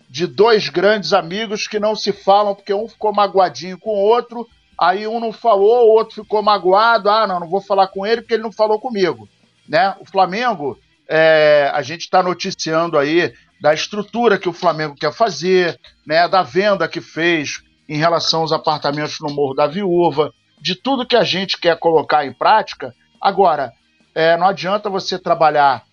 [0.08, 4.46] de dois grandes amigos que não se falam porque um ficou magoadinho com o outro,
[4.80, 7.10] aí um não falou, o outro ficou magoado.
[7.10, 9.28] Ah, não, não vou falar com ele porque ele não falou comigo.
[9.68, 9.94] Né?
[10.00, 15.78] O Flamengo é, a gente está noticiando aí da estrutura que o Flamengo quer fazer,
[16.06, 21.06] né, da venda que fez em relação aos apartamentos no Morro da Viúva, de tudo
[21.06, 22.94] que a gente quer colocar em prática.
[23.20, 23.72] Agora,
[24.14, 25.84] é, não adianta você trabalhar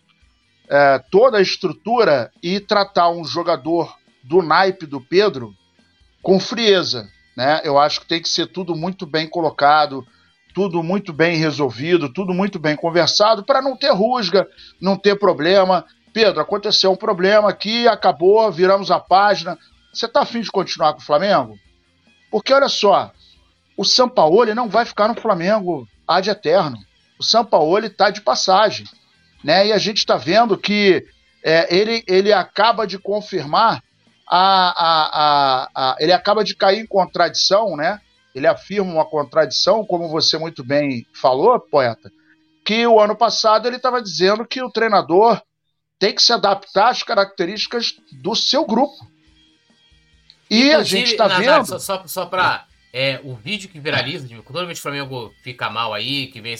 [0.69, 5.53] é, toda a estrutura e tratar um jogador do naipe do Pedro
[6.21, 7.09] com frieza.
[7.37, 7.61] Né?
[7.63, 10.03] Eu acho que tem que ser tudo muito bem colocado,
[10.55, 14.47] tudo muito bem resolvido, tudo muito bem conversado, para não ter rusga,
[14.81, 15.85] não ter problema.
[16.11, 19.55] Pedro, aconteceu um problema aqui, acabou, viramos a página.
[19.93, 21.55] Você está afim de continuar com o Flamengo?
[22.31, 23.11] Porque olha só,
[23.77, 26.75] o Sampaoli não vai ficar no Flamengo ad eterno.
[27.19, 28.87] O Sampaoli está de passagem.
[29.43, 29.67] Né?
[29.67, 31.05] E a gente está vendo que
[31.43, 33.83] é, ele, ele acaba de confirmar
[34.29, 38.01] a, a, a, ele acaba de cair em contradição, né?
[38.37, 42.11] ele afirma uma contradição, como você muito bem falou, poeta,
[42.63, 45.41] que o ano passado ele estava dizendo que o treinador
[45.97, 48.93] tem que se adaptar às características do seu grupo.
[50.49, 51.65] E Inclusive, a gente está vendo.
[51.65, 52.65] Só, só, só para.
[52.93, 56.55] É, o vídeo que viraliza, vez que o Flamengo fica mal aí, que vem.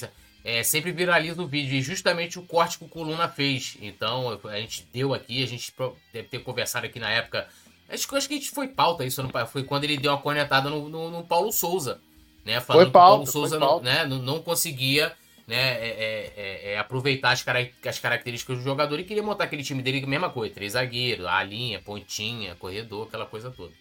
[0.49, 1.75] É, sempre viraliza o vídeo.
[1.75, 3.77] E justamente o corte que o Coluna fez.
[3.81, 5.73] Então, a gente deu aqui, a gente
[6.13, 7.47] deve ter conversado aqui na época
[7.89, 10.69] Acho, acho que a gente foi pauta isso, não, foi quando ele deu uma cornetada
[10.69, 11.99] no, no, no Paulo Souza.
[12.45, 15.11] Né, falando foi pauta, que o Paulo Souza não, né, não, não, conseguia
[15.45, 17.43] né, é, é, é, é aproveitar as,
[17.85, 20.53] as, características do jogador e queria montar aquele time dele mesma coisa.
[20.53, 23.73] Três zagueiros, a linha, pontinha, corredor, aquela coisa toda.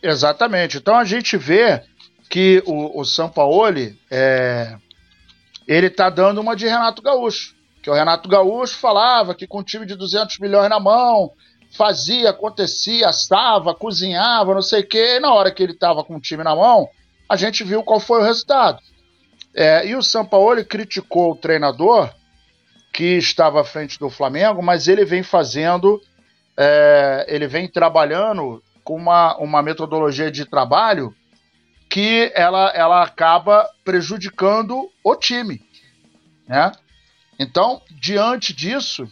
[0.00, 0.76] Exatamente.
[0.76, 1.82] Então a gente vê
[2.30, 4.76] que o, o Sampaoli é,
[5.66, 7.54] ele tá dando uma de Renato Gaúcho.
[7.82, 11.32] Que o Renato Gaúcho falava que com um time de 200 milhões na mão,
[11.76, 15.16] fazia, acontecia, assava, cozinhava, não sei o quê.
[15.16, 16.88] E na hora que ele estava com o time na mão,
[17.28, 18.78] a gente viu qual foi o resultado.
[19.54, 22.10] É, e o Sampaoli criticou o treinador
[22.92, 26.00] que estava à frente do Flamengo, mas ele vem fazendo,
[26.56, 31.14] é, ele vem trabalhando com uma, uma metodologia de trabalho
[31.94, 35.62] que ela, ela acaba prejudicando o time.
[36.44, 36.72] Né?
[37.38, 39.08] Então, diante disso,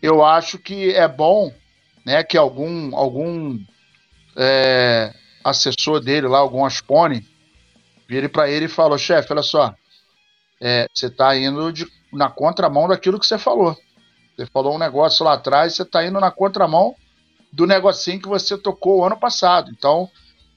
[0.00, 1.52] eu acho que é bom
[2.06, 3.58] né, que algum, algum
[4.36, 5.12] é,
[5.42, 7.26] assessor dele lá, algum Aspone,
[8.08, 9.74] vire para ele e falou: chefe, olha só,
[10.60, 13.76] é, você está indo de, na contramão daquilo que você falou.
[14.36, 16.94] Você falou um negócio lá atrás, você está indo na contramão
[17.52, 19.72] do negocinho que você tocou ano passado.
[19.76, 20.08] Então,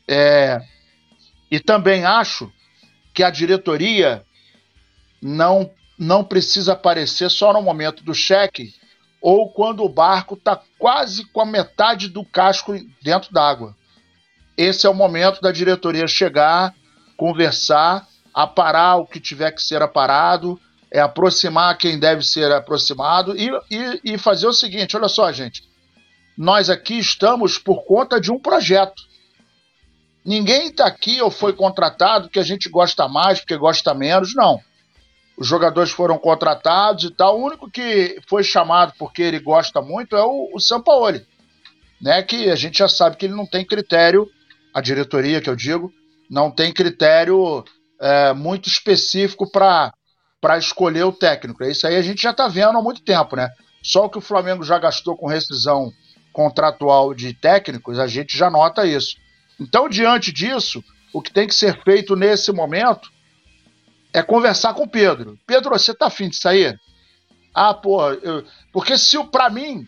[0.08, 0.62] é,
[1.54, 2.52] e também acho
[3.14, 4.26] que a diretoria
[5.22, 8.74] não, não precisa aparecer só no momento do cheque
[9.22, 12.74] ou quando o barco está quase com a metade do casco
[13.04, 13.76] dentro d'água.
[14.58, 16.74] Esse é o momento da diretoria chegar,
[17.16, 20.60] conversar, aparar o que tiver que ser aparado,
[20.92, 25.62] é aproximar quem deve ser aproximado e, e, e fazer o seguinte: olha só, gente,
[26.36, 29.13] nós aqui estamos por conta de um projeto.
[30.26, 34.60] Ninguém está aqui ou foi contratado que a gente gosta mais, porque gosta menos, não.
[35.38, 37.40] Os jogadores foram contratados e tal.
[37.40, 41.26] O único que foi chamado porque ele gosta muito é o, o Sampaoli,
[42.02, 42.22] né?
[42.24, 44.30] Que a gente já sabe que ele não tem critério,
[44.74, 45.92] a diretoria que eu digo,
[46.30, 47.64] não tem critério
[48.00, 49.92] é, muito específico para
[50.58, 51.64] escolher o técnico.
[51.64, 53.50] Isso aí a gente já está vendo há muito tempo, né?
[53.84, 55.92] Só o que o Flamengo já gastou com rescisão
[56.32, 59.18] contratual de técnicos, a gente já nota isso.
[59.64, 60.84] Então, diante disso,
[61.14, 63.10] o que tem que ser feito nesse momento
[64.14, 65.40] é conversar com o Pedro.
[65.48, 66.80] Pedro, você tá afim de sair?
[67.54, 68.46] Ah, pô, eu...
[68.72, 69.88] porque se para mim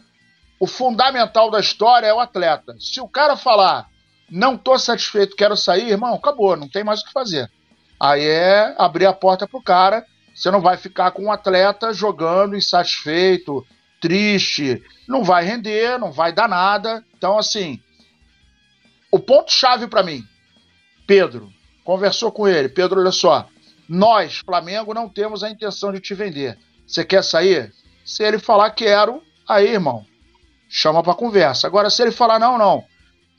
[0.60, 2.76] o fundamental da história é o atleta.
[2.80, 3.88] Se o cara falar,
[4.30, 7.52] não tô satisfeito, quero sair, irmão, acabou, não tem mais o que fazer.
[8.00, 10.06] Aí é abrir a porta pro cara.
[10.34, 13.66] Você não vai ficar com um atleta jogando insatisfeito,
[14.02, 17.04] triste, não vai render, não vai dar nada.
[17.18, 17.82] Então, assim,
[19.16, 20.28] o ponto-chave para mim,
[21.08, 21.50] Pedro,
[21.86, 22.68] conversou com ele.
[22.68, 23.48] Pedro, olha só,
[23.88, 26.58] nós, Flamengo, não temos a intenção de te vender.
[26.86, 27.74] Você quer sair?
[28.04, 30.06] Se ele falar quero, aí, irmão,
[30.68, 31.66] chama para conversa.
[31.66, 32.84] Agora, se ele falar não, não,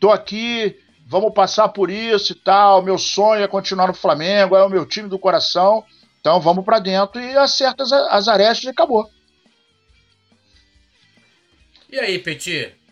[0.01, 4.64] tô aqui, vamos passar por isso e tal, meu sonho é continuar no Flamengo, é
[4.64, 5.85] o meu time do coração,
[6.18, 9.11] então vamos para dentro e acerta as, as arestas e acabou.
[11.91, 12.86] E aí, Petit?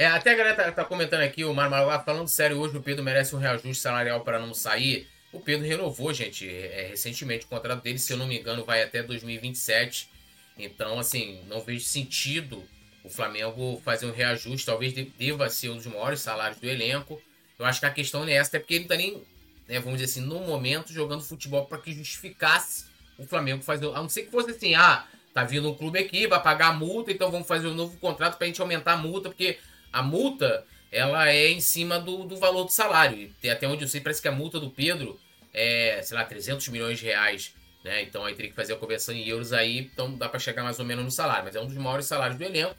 [0.00, 3.04] É, até a galera tá, tá comentando aqui, o Marmar falando sério, hoje o Pedro
[3.04, 5.06] merece um reajuste salarial para não sair.
[5.30, 8.82] O Pedro renovou, gente, é, recentemente o contrato dele, se eu não me engano, vai
[8.82, 10.08] até 2027.
[10.56, 12.64] Então, assim, não vejo sentido
[13.04, 14.64] o Flamengo fazer um reajuste.
[14.64, 17.20] Talvez deva ser um dos maiores salários do elenco.
[17.58, 19.22] Eu acho que a questão não é essa, até porque ele tá nem,
[19.68, 22.86] né, vamos dizer assim, no momento jogando futebol para que justificasse
[23.18, 23.86] o Flamengo fazer.
[23.88, 26.72] A não ser que fosse assim, ah, tá vindo um clube aqui, vai pagar a
[26.72, 29.58] multa, então vamos fazer um novo contrato pra gente aumentar a multa, porque
[29.92, 33.32] a multa ela é em cima do, do valor do salário.
[33.42, 35.18] E até onde eu sei, parece que a multa do Pedro
[35.52, 37.54] é, sei lá, 300 milhões de reais.
[37.84, 38.02] Né?
[38.02, 40.78] Então aí teria que fazer a conversão em euros aí, então dá para chegar mais
[40.78, 41.44] ou menos no salário.
[41.44, 42.74] Mas é um dos maiores salários do elenco.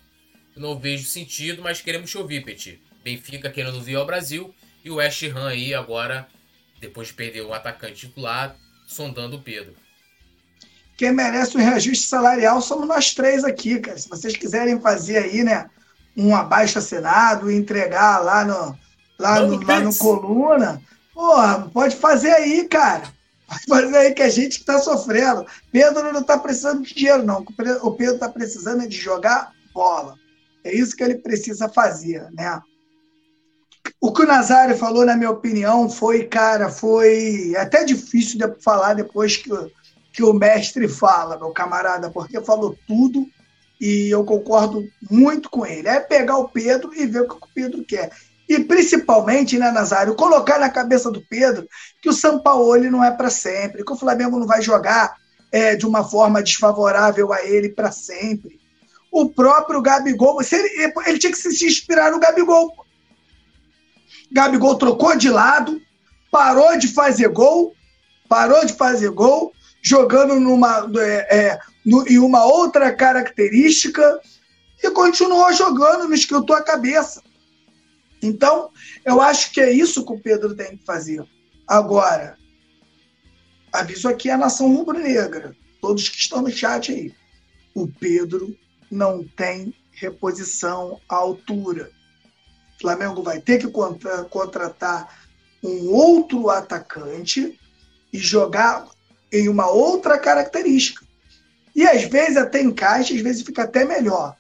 [0.56, 2.82] Eu não vejo sentido, mas queremos te ouvir, Petit.
[3.04, 4.54] Benfica querendo vir ao Brasil
[4.84, 6.28] e o West Ham aí agora,
[6.80, 8.56] depois de perder o atacante titular,
[8.86, 9.76] sondando o Pedro.
[10.98, 13.98] Quem merece um reajuste salarial somos nós três aqui, cara.
[13.98, 15.70] Se vocês quiserem fazer aí, né,
[16.16, 18.78] um abaixo assinado e entregar lá no,
[19.20, 20.82] lá no, lá no Coluna.
[21.14, 23.04] Porra, pode fazer aí, cara.
[23.68, 25.46] Pode fazer aí que a gente está sofrendo.
[25.72, 27.46] Pedro não está precisando de dinheiro, não.
[27.82, 30.16] O Pedro está precisando de jogar bola.
[30.64, 32.62] É isso que ele precisa fazer, né?
[34.00, 38.94] O que o Nazário falou, na minha opinião, foi, cara, foi até difícil de falar
[38.94, 39.50] depois que,
[40.14, 43.28] que o mestre fala, meu camarada, porque falou tudo
[43.82, 45.88] e eu concordo muito com ele.
[45.88, 48.12] É pegar o Pedro e ver o que o Pedro quer.
[48.48, 51.68] E principalmente, né, Nazário, colocar na cabeça do Pedro
[52.00, 55.16] que o São Paulo não é para sempre, que o Flamengo não vai jogar
[55.52, 58.60] é, de uma forma desfavorável a ele para sempre.
[59.12, 62.72] O próprio Gabigol, ele, ele tinha que se inspirar no Gabigol.
[64.32, 65.82] Gabigol trocou de lado,
[66.32, 67.74] parou de fazer gol,
[68.30, 69.52] parou de fazer gol,
[69.82, 74.20] jogando numa, é, é, no, em uma outra característica
[74.84, 77.22] e continuou jogando, não esquentou a cabeça.
[78.22, 78.70] Então,
[79.06, 81.24] eu acho que é isso que o Pedro tem que fazer.
[81.68, 82.38] Agora,
[83.72, 87.14] aviso aqui a nação rubro-negra, todos que estão no chat aí.
[87.74, 88.56] O Pedro
[88.90, 91.90] não tem reposição à altura.
[92.76, 95.22] O Flamengo vai ter que contra contratar
[95.64, 97.60] um outro atacante
[98.12, 98.88] e jogar
[99.32, 101.06] em uma outra característica.
[101.82, 104.38] E às vezes até encaixa, às vezes fica até melhor.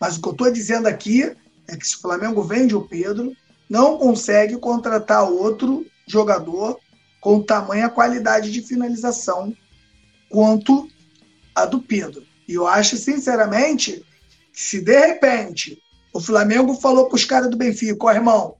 [0.00, 1.24] Mas o que eu estou dizendo aqui
[1.66, 3.32] é que se o Flamengo vende o Pedro,
[3.68, 6.78] não consegue contratar outro jogador
[7.20, 9.52] com tamanha qualidade de finalização
[10.30, 10.88] quanto
[11.52, 12.22] a do Pedro.
[12.46, 14.06] E eu acho, sinceramente,
[14.52, 15.82] que se de repente
[16.14, 18.54] o Flamengo falou para os caras do Benfica, ó, irmão,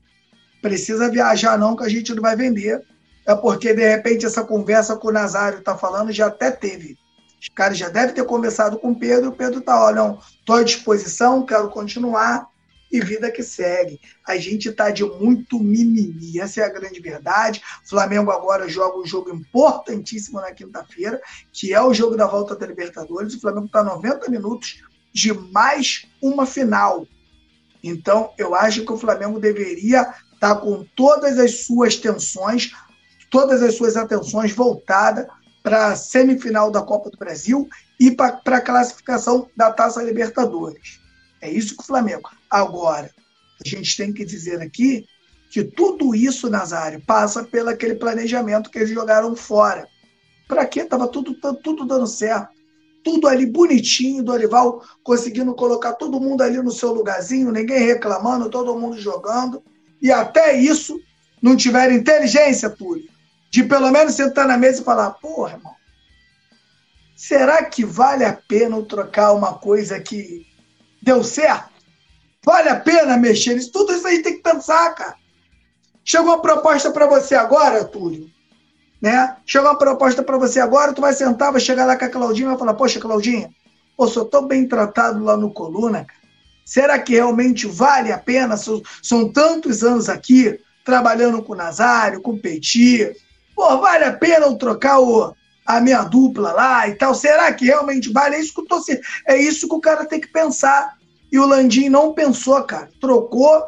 [0.60, 2.84] precisa viajar não, que a gente não vai vender.
[3.24, 6.98] É porque, de repente, essa conversa com o Nazário está falando já até teve.
[7.40, 10.62] Os caras já devem ter conversado com o Pedro, o Pedro ó, não, estou à
[10.62, 12.48] disposição, quero continuar,
[12.90, 14.00] e vida que segue.
[14.26, 17.62] A gente está de muito mimimi, essa é a grande verdade.
[17.84, 21.20] Flamengo agora joga um jogo importantíssimo na quinta-feira,
[21.52, 23.34] que é o jogo da volta da Libertadores.
[23.34, 24.82] O Flamengo está 90 minutos
[25.12, 27.06] de mais uma final.
[27.82, 30.00] Então, eu acho que o Flamengo deveria
[30.34, 32.72] estar tá com todas as suas tensões,
[33.30, 35.26] todas as suas atenções voltadas
[35.68, 37.68] para a semifinal da Copa do Brasil
[38.00, 40.98] e para a classificação da Taça Libertadores.
[41.42, 42.30] É isso que o Flamengo.
[42.48, 43.10] Agora,
[43.62, 45.04] a gente tem que dizer aqui
[45.50, 49.86] que tudo isso, Nazário, passa pelo aquele planejamento que eles jogaram fora.
[50.48, 50.80] Para quê?
[50.80, 52.48] Estava tudo, tudo dando certo.
[53.04, 58.78] Tudo ali bonitinho, Dorival conseguindo colocar todo mundo ali no seu lugarzinho, ninguém reclamando, todo
[58.78, 59.62] mundo jogando.
[60.00, 60.98] E até isso
[61.42, 63.17] não tiveram inteligência, Túlio,
[63.50, 65.74] de pelo menos sentar na mesa e falar: porra, irmão,
[67.16, 70.46] será que vale a pena trocar uma coisa que
[71.02, 71.70] deu certo?
[72.44, 73.72] Vale a pena mexer nisso?
[73.72, 75.16] Tudo isso aí tem que pensar, cara.
[76.04, 78.30] Chegou uma proposta para você agora, Túlio,
[79.00, 79.36] né?
[79.44, 82.46] Chegou uma proposta para você agora, tu vai sentar, vai chegar lá com a Claudinha
[82.46, 83.50] e vai falar: Poxa, Claudinha,
[83.98, 86.18] eu sou tão bem tratado lá no Coluna, cara.
[86.64, 88.54] Será que realmente vale a pena?
[88.56, 93.10] São, são tantos anos aqui, trabalhando com o Nazário, com o Petit.
[93.58, 95.34] Pô, vale a pena eu trocar o,
[95.66, 97.12] a minha dupla lá e tal?
[97.12, 98.36] Será que realmente vale?
[98.36, 98.80] É isso que, tô,
[99.26, 100.96] é isso que o cara tem que pensar.
[101.32, 102.88] E o Landim não pensou, cara.
[103.00, 103.64] Trocou,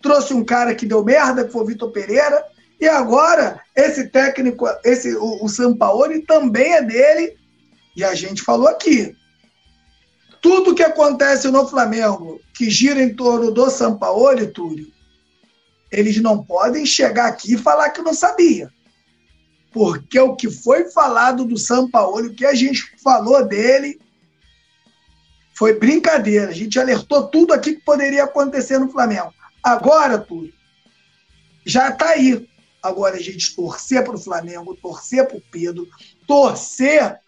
[0.00, 2.42] trouxe um cara que deu merda, que foi o Vitor Pereira,
[2.80, 7.36] e agora esse técnico, esse o, o Sampaoli também é dele.
[7.94, 9.14] E a gente falou aqui.
[10.40, 14.90] Tudo que acontece no Flamengo, que gira em torno do Sampaoli, Túlio,
[15.92, 18.74] eles não podem chegar aqui e falar que não sabia.
[19.76, 24.00] Porque o que foi falado do Sampaoli, o que a gente falou dele,
[25.54, 26.48] foi brincadeira.
[26.48, 29.34] A gente alertou tudo aqui que poderia acontecer no Flamengo.
[29.62, 30.54] Agora, Túlio,
[31.66, 32.48] já está aí.
[32.82, 35.86] Agora a gente torcer para o Flamengo, torcer para o Pedro,
[36.26, 37.20] torcer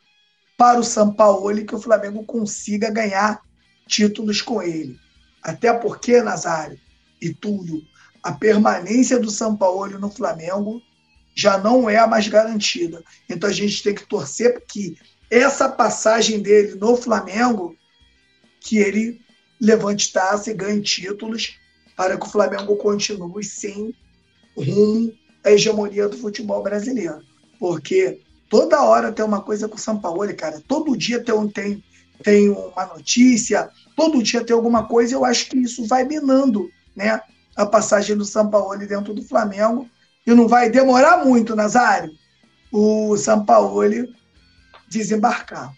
[0.56, 3.42] para o Sampaoli que o Flamengo consiga ganhar
[3.86, 4.98] títulos com ele.
[5.42, 6.80] Até porque, Nazário
[7.20, 7.82] e Túlio,
[8.22, 10.80] a permanência do Sampaoli no Flamengo
[11.38, 13.00] já não é a mais garantida.
[13.30, 14.96] Então a gente tem que torcer que
[15.30, 17.76] essa passagem dele no Flamengo
[18.60, 19.20] que ele
[19.60, 21.56] levante taça e ganhe títulos
[21.96, 23.94] para que o Flamengo continue sem
[24.56, 25.12] rumo
[25.44, 27.20] à hegemonia do futebol brasileiro.
[27.60, 28.20] Porque
[28.50, 30.60] toda hora tem uma coisa com o São Paulo, cara.
[30.66, 31.84] Todo dia tem, tem,
[32.20, 35.14] tem uma notícia, todo dia tem alguma coisa.
[35.14, 37.20] Eu acho que isso vai minando né,
[37.54, 39.88] a passagem do São Paulo dentro do Flamengo.
[40.28, 42.12] E não vai demorar muito, Nazário,
[42.70, 43.80] o São Paulo
[44.86, 45.72] desembarcar.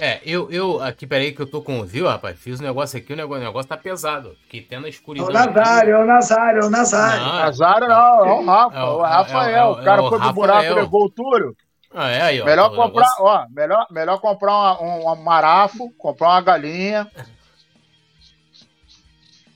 [0.00, 1.84] É, eu, eu aqui, peraí, que eu tô com.
[1.84, 2.38] Viu, rapaz?
[2.40, 4.34] Fiz um negócio aqui, o negócio, o negócio tá pesado.
[4.44, 5.28] Fiquei até na escuridão.
[5.28, 7.22] É o Nazário, é o Nazário, é o Nazário.
[7.22, 9.56] Não, Nazário não, é o Rafa, é o, o Rafael.
[9.56, 11.56] É o, o cara foi pro buraco, levou o Túlio.
[11.94, 12.46] Ah, é aí, ó.
[12.46, 13.24] Melhor comprar, negócio...
[13.26, 17.06] ó, melhor, melhor comprar um, um marafo, comprar uma galinha.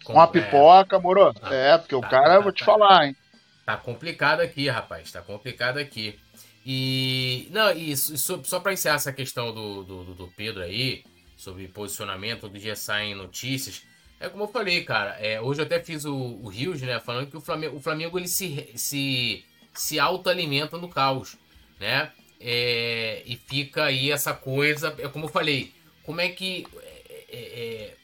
[0.05, 1.33] Com, uma pipoca, moro?
[1.43, 3.17] Ah, é, porque tá, o cara, tá, eu vou te tá, falar, hein?
[3.67, 5.11] Tá complicado aqui, rapaz.
[5.11, 6.17] Tá complicado aqui.
[6.65, 7.49] E.
[7.51, 11.05] Não, e só, só para encerrar essa questão do, do, do, Pedro aí,
[11.37, 13.83] sobre posicionamento, todo dia saem notícias.
[14.21, 15.17] É como eu falei, cara.
[15.21, 17.01] É, hoje eu até fiz o, o Rios, né?
[17.01, 19.45] Falando que o Flamengo, o Flamengo ele se, se,
[19.75, 21.37] se autoalimenta no caos,
[21.81, 22.13] né?
[22.41, 24.95] É, e fica aí essa coisa.
[24.99, 26.65] É como eu falei, como é que.
[26.77, 27.97] É, é, é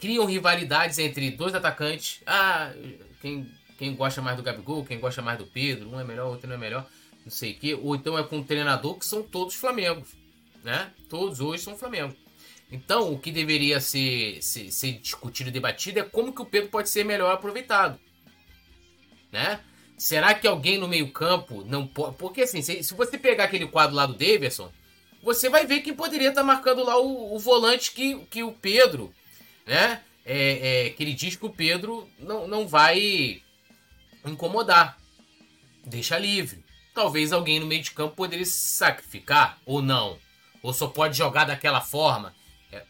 [0.00, 2.20] criam rivalidades entre dois atacantes.
[2.26, 2.72] Ah,
[3.20, 3.46] quem,
[3.78, 6.56] quem gosta mais do Gabigol, quem gosta mais do Pedro, um é melhor, outro não
[6.56, 6.86] é melhor
[7.24, 10.04] não sei o quê, ou então é com um treinador que são todos Flamengo,
[10.64, 10.90] né?
[11.08, 12.14] Todos hoje são Flamengo.
[12.70, 16.70] Então, o que deveria ser, ser, ser discutido e debatido é como que o Pedro
[16.70, 17.98] pode ser melhor aproveitado,
[19.30, 19.60] né?
[19.96, 22.16] Será que alguém no meio campo não pode...
[22.16, 24.72] Porque assim, se, se você pegar aquele quadro lá do Davidson,
[25.22, 28.52] você vai ver quem poderia estar tá marcando lá o, o, volante que, que o
[28.52, 29.12] Pedro,
[29.66, 30.02] né?
[30.24, 33.42] É, é, que ele diz que o Pedro não, não vai
[34.24, 34.98] incomodar.
[35.84, 36.64] Deixa livre
[36.98, 40.18] talvez alguém no meio de campo poderia se sacrificar, ou não.
[40.60, 42.34] Ou só pode jogar daquela forma.
[42.72, 42.82] É,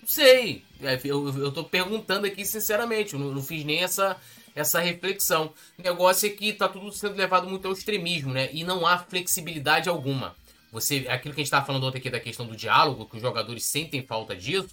[0.00, 0.64] não sei.
[0.80, 3.12] É, eu, eu tô perguntando aqui sinceramente.
[3.12, 4.16] Eu não, não, fiz nem essa,
[4.54, 5.52] essa reflexão.
[5.78, 8.48] O negócio é que tá tudo sendo levado muito ao extremismo, né?
[8.54, 10.34] E não há flexibilidade alguma.
[10.72, 13.22] Você, aquilo que a gente estava falando ontem aqui da questão do diálogo, que os
[13.22, 14.70] jogadores sentem falta disso,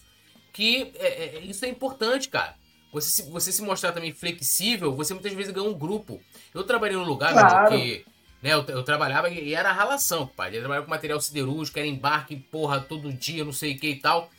[0.54, 2.56] que é, é, isso é importante, cara.
[2.92, 6.22] Você se, você se mostrar também flexível, você muitas vezes ganha um grupo.
[6.54, 7.70] Eu trabalhei num lugar Claro.
[7.70, 8.06] que.
[8.42, 10.56] Né, eu, eu trabalhava e era ralação, pai.
[10.56, 13.96] Eu trabalhava com material siderúrgico, era embarque, porra, todo dia, não sei o que e
[13.98, 14.32] tal.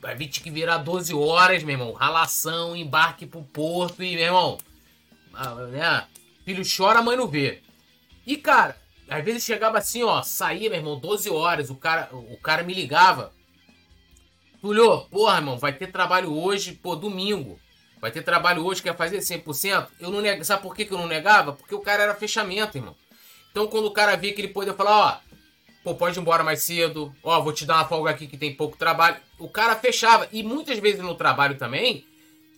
[0.00, 1.92] Vai vir que virar 12 horas, meu irmão.
[1.92, 4.58] Ralação, embarque pro porto e, meu irmão.
[5.70, 6.06] Né,
[6.44, 7.60] filho chora, mãe não vê.
[8.26, 8.76] E, cara,
[9.08, 12.72] às vezes chegava assim, ó, saía, meu irmão, 12 horas, o cara, o cara me
[12.72, 13.32] ligava.
[14.60, 17.60] Tulio, porra, irmão, vai ter trabalho hoje, pô, domingo.
[18.04, 19.88] Vai ter trabalho hoje, quer fazer 100%?
[19.98, 20.44] Eu não neg...
[20.44, 21.54] Sabe por que, que eu não negava?
[21.54, 22.94] Porque o cara era fechamento, irmão.
[23.50, 25.34] Então, quando o cara via que ele podia falar, ó,
[25.82, 28.54] pô, pode ir embora mais cedo, ó, vou te dar uma folga aqui que tem
[28.54, 29.16] pouco trabalho.
[29.38, 30.28] O cara fechava.
[30.30, 32.04] E muitas vezes no trabalho também,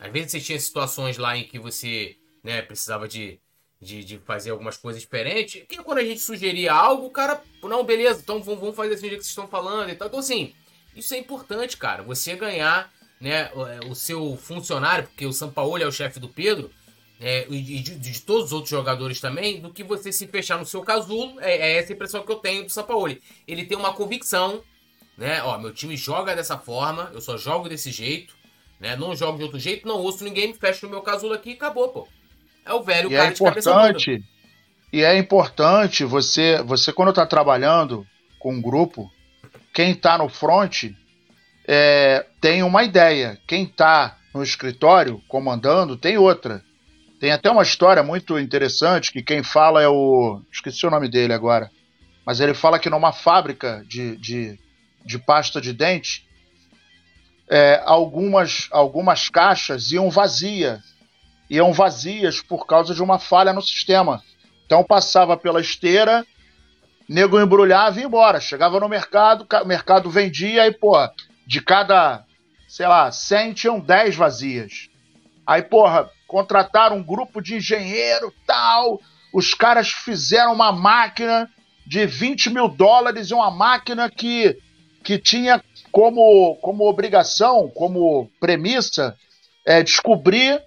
[0.00, 3.38] às vezes você tinha situações lá em que você, né, precisava de,
[3.80, 5.62] de, de fazer algumas coisas diferentes.
[5.68, 9.14] Que quando a gente sugeria algo, o cara, não, beleza, então vamos fazer assim que
[9.14, 10.08] vocês estão falando e tal.
[10.08, 10.52] Então, assim,
[10.96, 12.02] isso é importante, cara.
[12.02, 16.70] Você ganhar, né, o, o seu funcionário, porque o Sampaoli é o chefe do Pedro,
[17.20, 20.66] é, e de, de- todos os outros jogadores também, do que você se fechar no
[20.66, 21.40] seu casulo.
[21.40, 23.22] É, é essa a impressão que eu tenho do Sampaoli.
[23.48, 24.60] Ele tem uma convicção,
[25.16, 25.42] né?
[25.42, 28.34] Ó, meu time joga dessa forma, eu só jogo desse jeito,
[28.78, 28.96] né?
[28.96, 31.54] Não jogo de outro jeito, não ouço ninguém, me fecho no meu casulo aqui e
[31.54, 32.08] acabou, pô.
[32.66, 33.82] É o velho E cara é de cabeça dura.
[33.84, 34.24] importante,
[34.92, 38.06] e é importante você, você quando está trabalhando
[38.38, 39.10] com um grupo,
[39.72, 40.84] quem está no front
[41.66, 46.62] é, tem uma ideia, quem está no escritório comandando tem outra.
[47.18, 50.40] Tem até uma história muito interessante que quem fala é o.
[50.52, 51.70] Esqueci o nome dele agora.
[52.26, 54.58] Mas ele fala que numa fábrica de, de,
[55.04, 56.26] de pasta de dente,
[57.48, 60.80] é, algumas, algumas caixas iam vazia
[61.48, 64.20] iam vazias por causa de uma falha no sistema.
[64.66, 66.26] Então passava pela esteira,
[67.08, 68.40] nego embrulhava e ia embora.
[68.40, 71.12] Chegava no mercado, ca- o mercado vendia e, porra,
[71.46, 72.24] de cada,
[72.68, 74.88] sei lá, 100 tinham 10 vazias.
[75.46, 79.00] Aí, porra, contrataram um grupo de engenheiro tal.
[79.32, 81.48] Os caras fizeram uma máquina
[81.86, 84.58] de 20 mil dólares e uma máquina que,
[85.04, 89.16] que tinha como, como obrigação, como premissa,
[89.64, 90.60] é, descobrir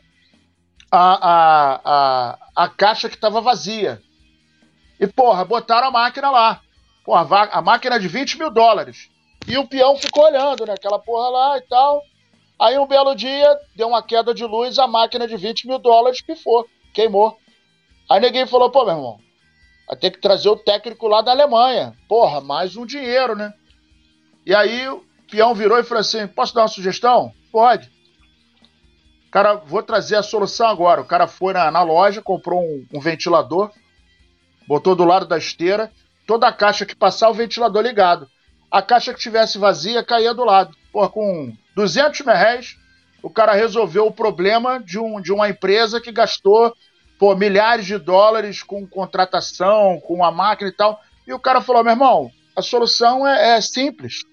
[0.90, 4.02] a, a, a, a caixa que estava vazia.
[5.00, 6.62] E, porra, botaram a máquina lá.
[7.04, 9.10] Porra, a máquina de 20 mil dólares.
[9.50, 10.74] E o peão ficou olhando, né?
[10.74, 12.04] Aquela porra lá e tal.
[12.60, 16.22] Aí um belo dia, deu uma queda de luz, a máquina de 20 mil dólares
[16.22, 17.36] pifou, queimou.
[18.08, 19.20] Aí ninguém falou, pô, meu irmão,
[19.88, 21.96] vai ter que trazer o técnico lá da Alemanha.
[22.08, 23.52] Porra, mais um dinheiro, né?
[24.46, 27.32] E aí o peão virou e falou assim: posso dar uma sugestão?
[27.52, 27.90] Pode.
[29.32, 31.02] Cara, vou trazer a solução agora.
[31.02, 33.72] O cara foi na, na loja, comprou um, um ventilador,
[34.68, 35.92] botou do lado da esteira,
[36.28, 38.28] toda a caixa que passar, o ventilador ligado.
[38.72, 40.76] A caixa que tivesse vazia caía do lado.
[40.92, 42.76] Com 200 mil reais,
[43.22, 46.74] o cara resolveu o problema de, um, de uma empresa que gastou
[47.20, 51.00] pô, milhares de dólares com contratação, com a máquina e tal.
[51.28, 54.24] E o cara falou: meu irmão, a solução é, é simples.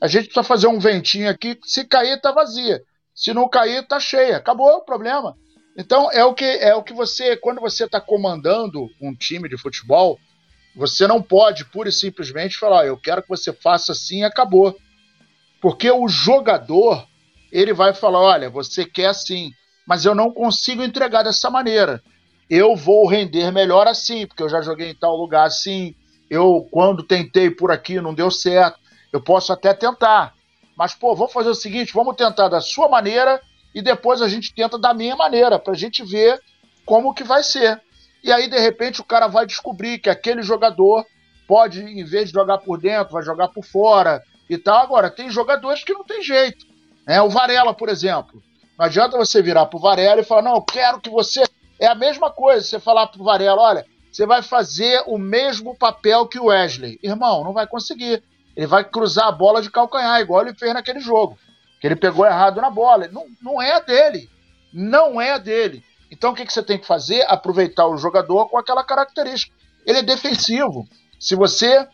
[0.00, 2.82] A gente precisa fazer um ventinho aqui, se cair, tá vazia.
[3.14, 4.36] Se não cair, tá cheia.
[4.36, 5.36] Acabou o problema.
[5.76, 9.56] Então é o que é o que você, quando você está comandando um time de
[9.56, 10.18] futebol,
[10.74, 14.24] você não pode pura e simplesmente falar, "Ó, eu quero que você faça assim e
[14.24, 14.76] acabou.
[15.60, 17.06] Porque o jogador,
[17.50, 19.50] ele vai falar, olha, você quer assim,
[19.86, 22.02] mas eu não consigo entregar dessa maneira.
[22.50, 25.94] Eu vou render melhor assim, porque eu já joguei em tal lugar assim.
[26.28, 28.78] Eu, quando tentei por aqui, não deu certo.
[29.12, 30.34] Eu posso até tentar.
[30.76, 33.40] Mas, pô, vamos fazer o seguinte: vamos tentar da sua maneira
[33.74, 36.40] e depois a gente tenta da minha maneira, pra gente ver
[36.84, 37.80] como que vai ser.
[38.24, 41.04] E aí, de repente, o cara vai descobrir que aquele jogador
[41.46, 44.80] pode, em vez de jogar por dentro, vai jogar por fora e tal.
[44.80, 46.64] Agora, tem jogadores que não tem jeito.
[47.06, 47.20] Né?
[47.20, 48.42] O Varela, por exemplo.
[48.78, 51.42] Não adianta você virar pro Varela e falar, não, eu quero que você.
[51.78, 56.26] É a mesma coisa, você falar pro Varela, olha, você vai fazer o mesmo papel
[56.26, 56.98] que o Wesley.
[57.02, 58.22] Irmão, não vai conseguir.
[58.56, 61.36] Ele vai cruzar a bola de calcanhar, igual ele fez naquele jogo.
[61.78, 63.06] Que ele pegou errado na bola.
[63.08, 64.30] Não, não é a dele.
[64.72, 65.84] Não é a dele.
[66.10, 67.22] Então o que, que você tem que fazer?
[67.28, 69.54] Aproveitar o jogador com aquela característica.
[69.86, 70.88] Ele é defensivo.
[71.18, 71.86] Se você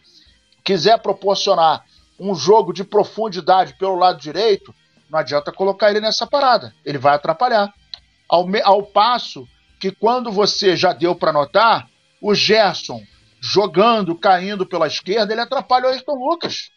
[0.64, 1.84] quiser proporcionar
[2.18, 4.74] um jogo de profundidade pelo lado direito,
[5.08, 6.74] não adianta colocar ele nessa parada.
[6.84, 7.72] Ele vai atrapalhar.
[8.28, 9.46] Ao, me- ao passo
[9.80, 11.88] que quando você já deu para notar,
[12.20, 13.02] o Gerson
[13.40, 16.70] jogando, caindo pela esquerda, ele atrapalha o Ayrton Lucas.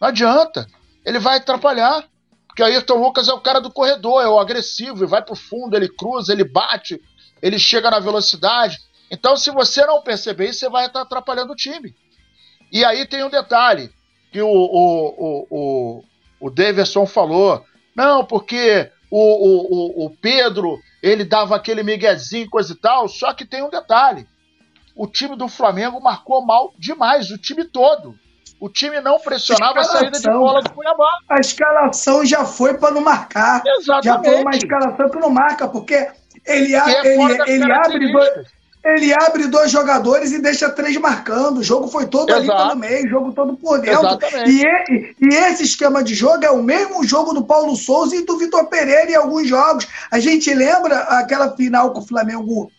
[0.00, 0.66] Não adianta.
[1.06, 2.04] Ele vai atrapalhar.
[2.58, 5.76] Porque Ayrton Lucas é o cara do corredor, é o agressivo, ele vai pro fundo,
[5.76, 7.00] ele cruza, ele bate,
[7.40, 8.78] ele chega na velocidade.
[9.08, 11.94] Então, se você não perceber isso, você vai estar atrapalhando o time.
[12.72, 13.92] E aí tem um detalhe
[14.32, 16.04] que o, o, o, o,
[16.40, 17.64] o Davidson falou.
[17.94, 23.46] Não, porque o, o, o Pedro, ele dava aquele miguezinho, coisa e tal, só que
[23.46, 24.26] tem um detalhe.
[24.96, 28.18] O time do Flamengo marcou mal demais, o time todo.
[28.60, 31.08] O time não pressionava a saída de bola do Cuiabá.
[31.28, 33.62] A escalação já foi para não marcar.
[33.64, 34.04] Exatamente.
[34.04, 36.08] Já foi uma escalação que não marca, porque
[36.44, 38.30] ele, é ele, ele abre dois,
[38.84, 41.58] ele abre dois jogadores e deixa três marcando.
[41.58, 42.50] O jogo foi todo Exato.
[42.50, 44.18] ali pelo meio, o jogo todo por dentro.
[44.46, 48.38] E, e, esse esquema de jogo é o mesmo jogo do Paulo Souza e do
[48.38, 49.86] Vitor Pereira em alguns jogos.
[50.10, 52.70] A gente lembra aquela final que o Flamengo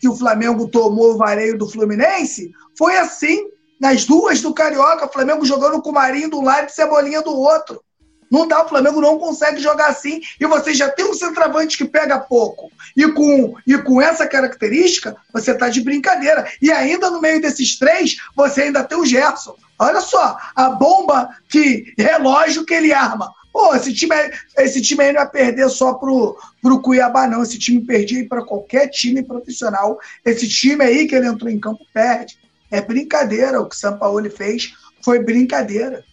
[0.00, 2.50] que o Flamengo tomou o vareio do Fluminense?
[2.76, 3.48] Foi assim,
[3.80, 7.34] nas duas do Carioca, o Flamengo jogando com o Marinho do lado e Cebolinha do
[7.34, 7.82] outro.
[8.30, 10.20] Não dá, o Flamengo não consegue jogar assim.
[10.40, 12.70] E você já tem um centroavante que pega pouco.
[12.96, 16.50] E com, e com essa característica, você tá de brincadeira.
[16.60, 19.54] E ainda no meio desses três, você ainda tem o Gerson.
[19.78, 23.30] Olha só, a bomba que relógio que ele arma.
[23.52, 24.14] Pô, esse time,
[24.58, 27.42] esse time aí não vai perder só pro, pro Cuiabá, não.
[27.42, 29.98] Esse time perdia para qualquer time profissional.
[30.24, 32.38] Esse time aí que ele entrou em campo perde.
[32.70, 33.60] É brincadeira.
[33.60, 36.04] O que o São Paulo fez foi brincadeira.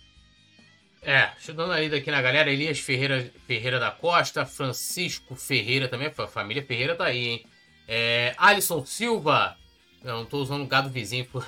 [1.01, 2.49] É, deixa eu dar uma lida aqui na galera.
[2.49, 6.07] Elias Ferreira, Ferreira da Costa, Francisco Ferreira também.
[6.15, 7.45] A família Ferreira tá aí, hein?
[7.87, 9.57] É, Alisson Silva.
[10.03, 11.25] Eu não tô usando o gado vizinho.
[11.25, 11.43] Foi,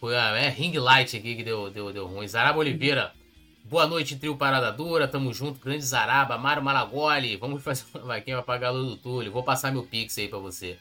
[0.00, 2.26] foi a é, ring light aqui que deu, deu, deu ruim.
[2.26, 3.12] Zaraba Oliveira.
[3.64, 5.06] Boa noite, trio Parada Dura.
[5.06, 5.60] Tamo junto.
[5.60, 6.38] Grande Zaraba.
[6.38, 7.36] Mário Malagoli.
[7.36, 9.30] Vamos fazer uma vaquinha pra pagar a luz do Túlio.
[9.30, 10.78] Vou passar meu pix aí pra você.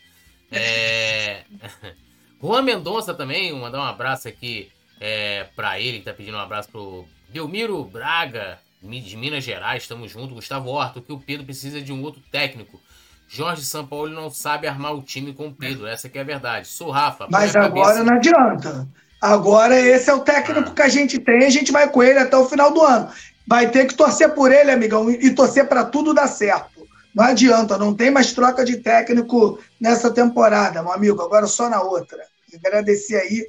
[0.52, 1.44] É...
[2.42, 3.54] Juan Mendonça também.
[3.54, 8.60] Mandar um abraço aqui é, pra ele, que tá pedindo um abraço pro Delmiro Braga,
[8.82, 10.34] de Minas Gerais, estamos juntos.
[10.34, 12.80] Gustavo Horto, que o Pedro precisa de um outro técnico.
[13.28, 16.68] Jorge Sampaoli não sabe armar o time com o Pedro, essa que é a verdade.
[16.68, 17.28] Sou Rafa.
[17.30, 18.88] Mas agora não adianta.
[19.22, 20.74] Agora esse é o técnico ah.
[20.74, 23.10] que a gente tem, a gente vai com ele até o final do ano.
[23.46, 26.79] Vai ter que torcer por ele, amigão, e torcer para tudo dar certo.
[27.14, 31.82] Não adianta, não tem mais troca de técnico nessa temporada, meu amigo, agora só na
[31.82, 32.24] outra.
[32.54, 33.48] Agradecer aí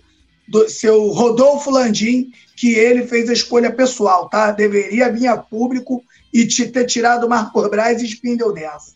[0.49, 4.51] do seu Rodolfo Landim, que ele fez a escolha pessoal, tá?
[4.51, 8.95] Deveria vir a público e te ter tirado o Marco Braz e Spindle dessa.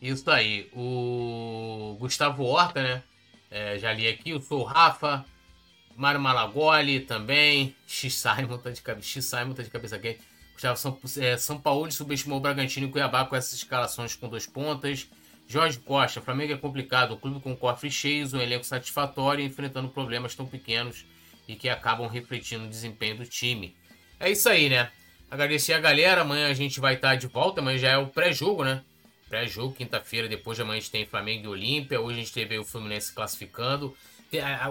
[0.00, 0.68] Isso aí.
[0.74, 3.02] O Gustavo Horta, né?
[3.50, 4.30] É, já li aqui.
[4.30, 5.24] Eu sou o Rafa.
[5.96, 7.74] Mário Malagoli também.
[7.86, 9.08] X-Simon tá de cabeça.
[9.08, 10.20] X-Simon tá de cabeça quente.
[10.56, 14.46] Gustavo São, é, São Paulo subestimou o Bragantino e Cuiabá com essas escalações com dois
[14.46, 15.06] pontas.
[15.46, 20.34] Jorge Costa, Flamengo é complicado, o clube com cofres cheios, um elenco satisfatório enfrentando problemas
[20.34, 21.04] tão pequenos
[21.46, 23.76] e que acabam refletindo o desempenho do time.
[24.18, 24.90] É isso aí, né?
[25.30, 28.64] Agradecer a galera, amanhã a gente vai estar de volta, amanhã já é o pré-jogo,
[28.64, 28.82] né?
[29.28, 32.58] Pré-jogo, quinta-feira, depois de amanhã a gente tem Flamengo e Olímpia, hoje a gente teve
[32.58, 33.94] o Fluminense classificando.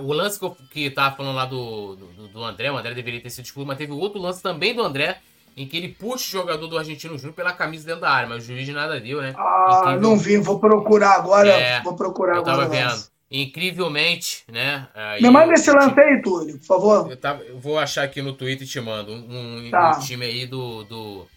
[0.04, 3.46] O lance que eu falando lá do, do, do André, o André deveria ter sido
[3.46, 5.22] expulso, mas teve outro lance também do André,
[5.56, 8.44] em que ele puxa o jogador do Argentino Júnior pela camisa dentro da área, mas
[8.44, 9.34] o juiz de nada deu, né?
[9.38, 10.02] Ah, Incrível...
[10.02, 11.50] não vi, vou procurar agora.
[11.50, 12.58] É, vou procurar eu agora.
[12.58, 13.16] Tava vendo.
[13.32, 14.88] Incrivelmente, né?
[15.22, 17.12] Me manda esse lance aí, Túlio, por favor.
[17.12, 19.14] Eu, tava, eu, vou achar aqui no Twitter e te mando.
[19.14, 19.98] Um, tá.
[19.98, 20.84] um time aí do.
[20.84, 21.28] do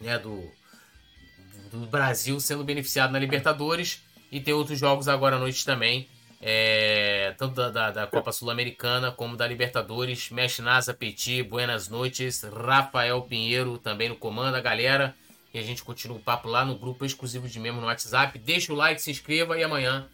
[0.00, 0.44] né, do,
[1.72, 4.02] do Brasil sendo beneficiado na Libertadores.
[4.30, 6.08] E tem outros jogos agora à noite também
[6.48, 10.30] é, tanto da, da, da Copa Sul-Americana como da Libertadores.
[10.30, 12.44] Mexe Nasa Petit, buenas noites.
[12.44, 15.12] Rafael Pinheiro também no comando, a galera.
[15.52, 18.38] E a gente continua o papo lá no grupo exclusivo de membros no WhatsApp.
[18.38, 20.06] Deixa o like, se inscreva e amanhã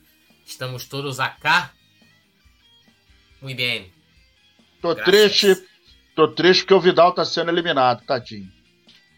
[0.47, 1.71] estamos todos a cá.
[3.43, 3.93] Muito bem.
[4.81, 5.05] Tô Graças.
[5.05, 5.69] triste,
[6.17, 8.51] tô triste porque o Vidal tá sendo eliminado, tadinho.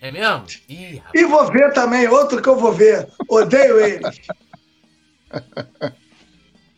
[0.00, 0.46] É mesmo?
[0.68, 3.08] Ih, e vou ver também, outro que eu vou ver.
[3.28, 4.02] Odeio ele.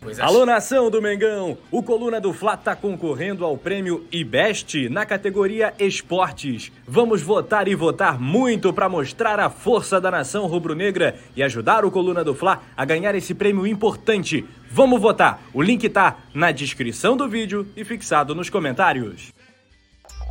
[0.02, 0.22] É.
[0.22, 1.58] Alô, nação do Mengão!
[1.70, 6.70] O Coluna do Fla está concorrendo ao prêmio IBEST na categoria Esportes.
[6.86, 11.90] Vamos votar e votar muito para mostrar a força da nação rubro-negra e ajudar o
[11.90, 14.44] Coluna do Fla a ganhar esse prêmio importante.
[14.70, 15.42] Vamos votar!
[15.52, 19.35] O link tá na descrição do vídeo e fixado nos comentários.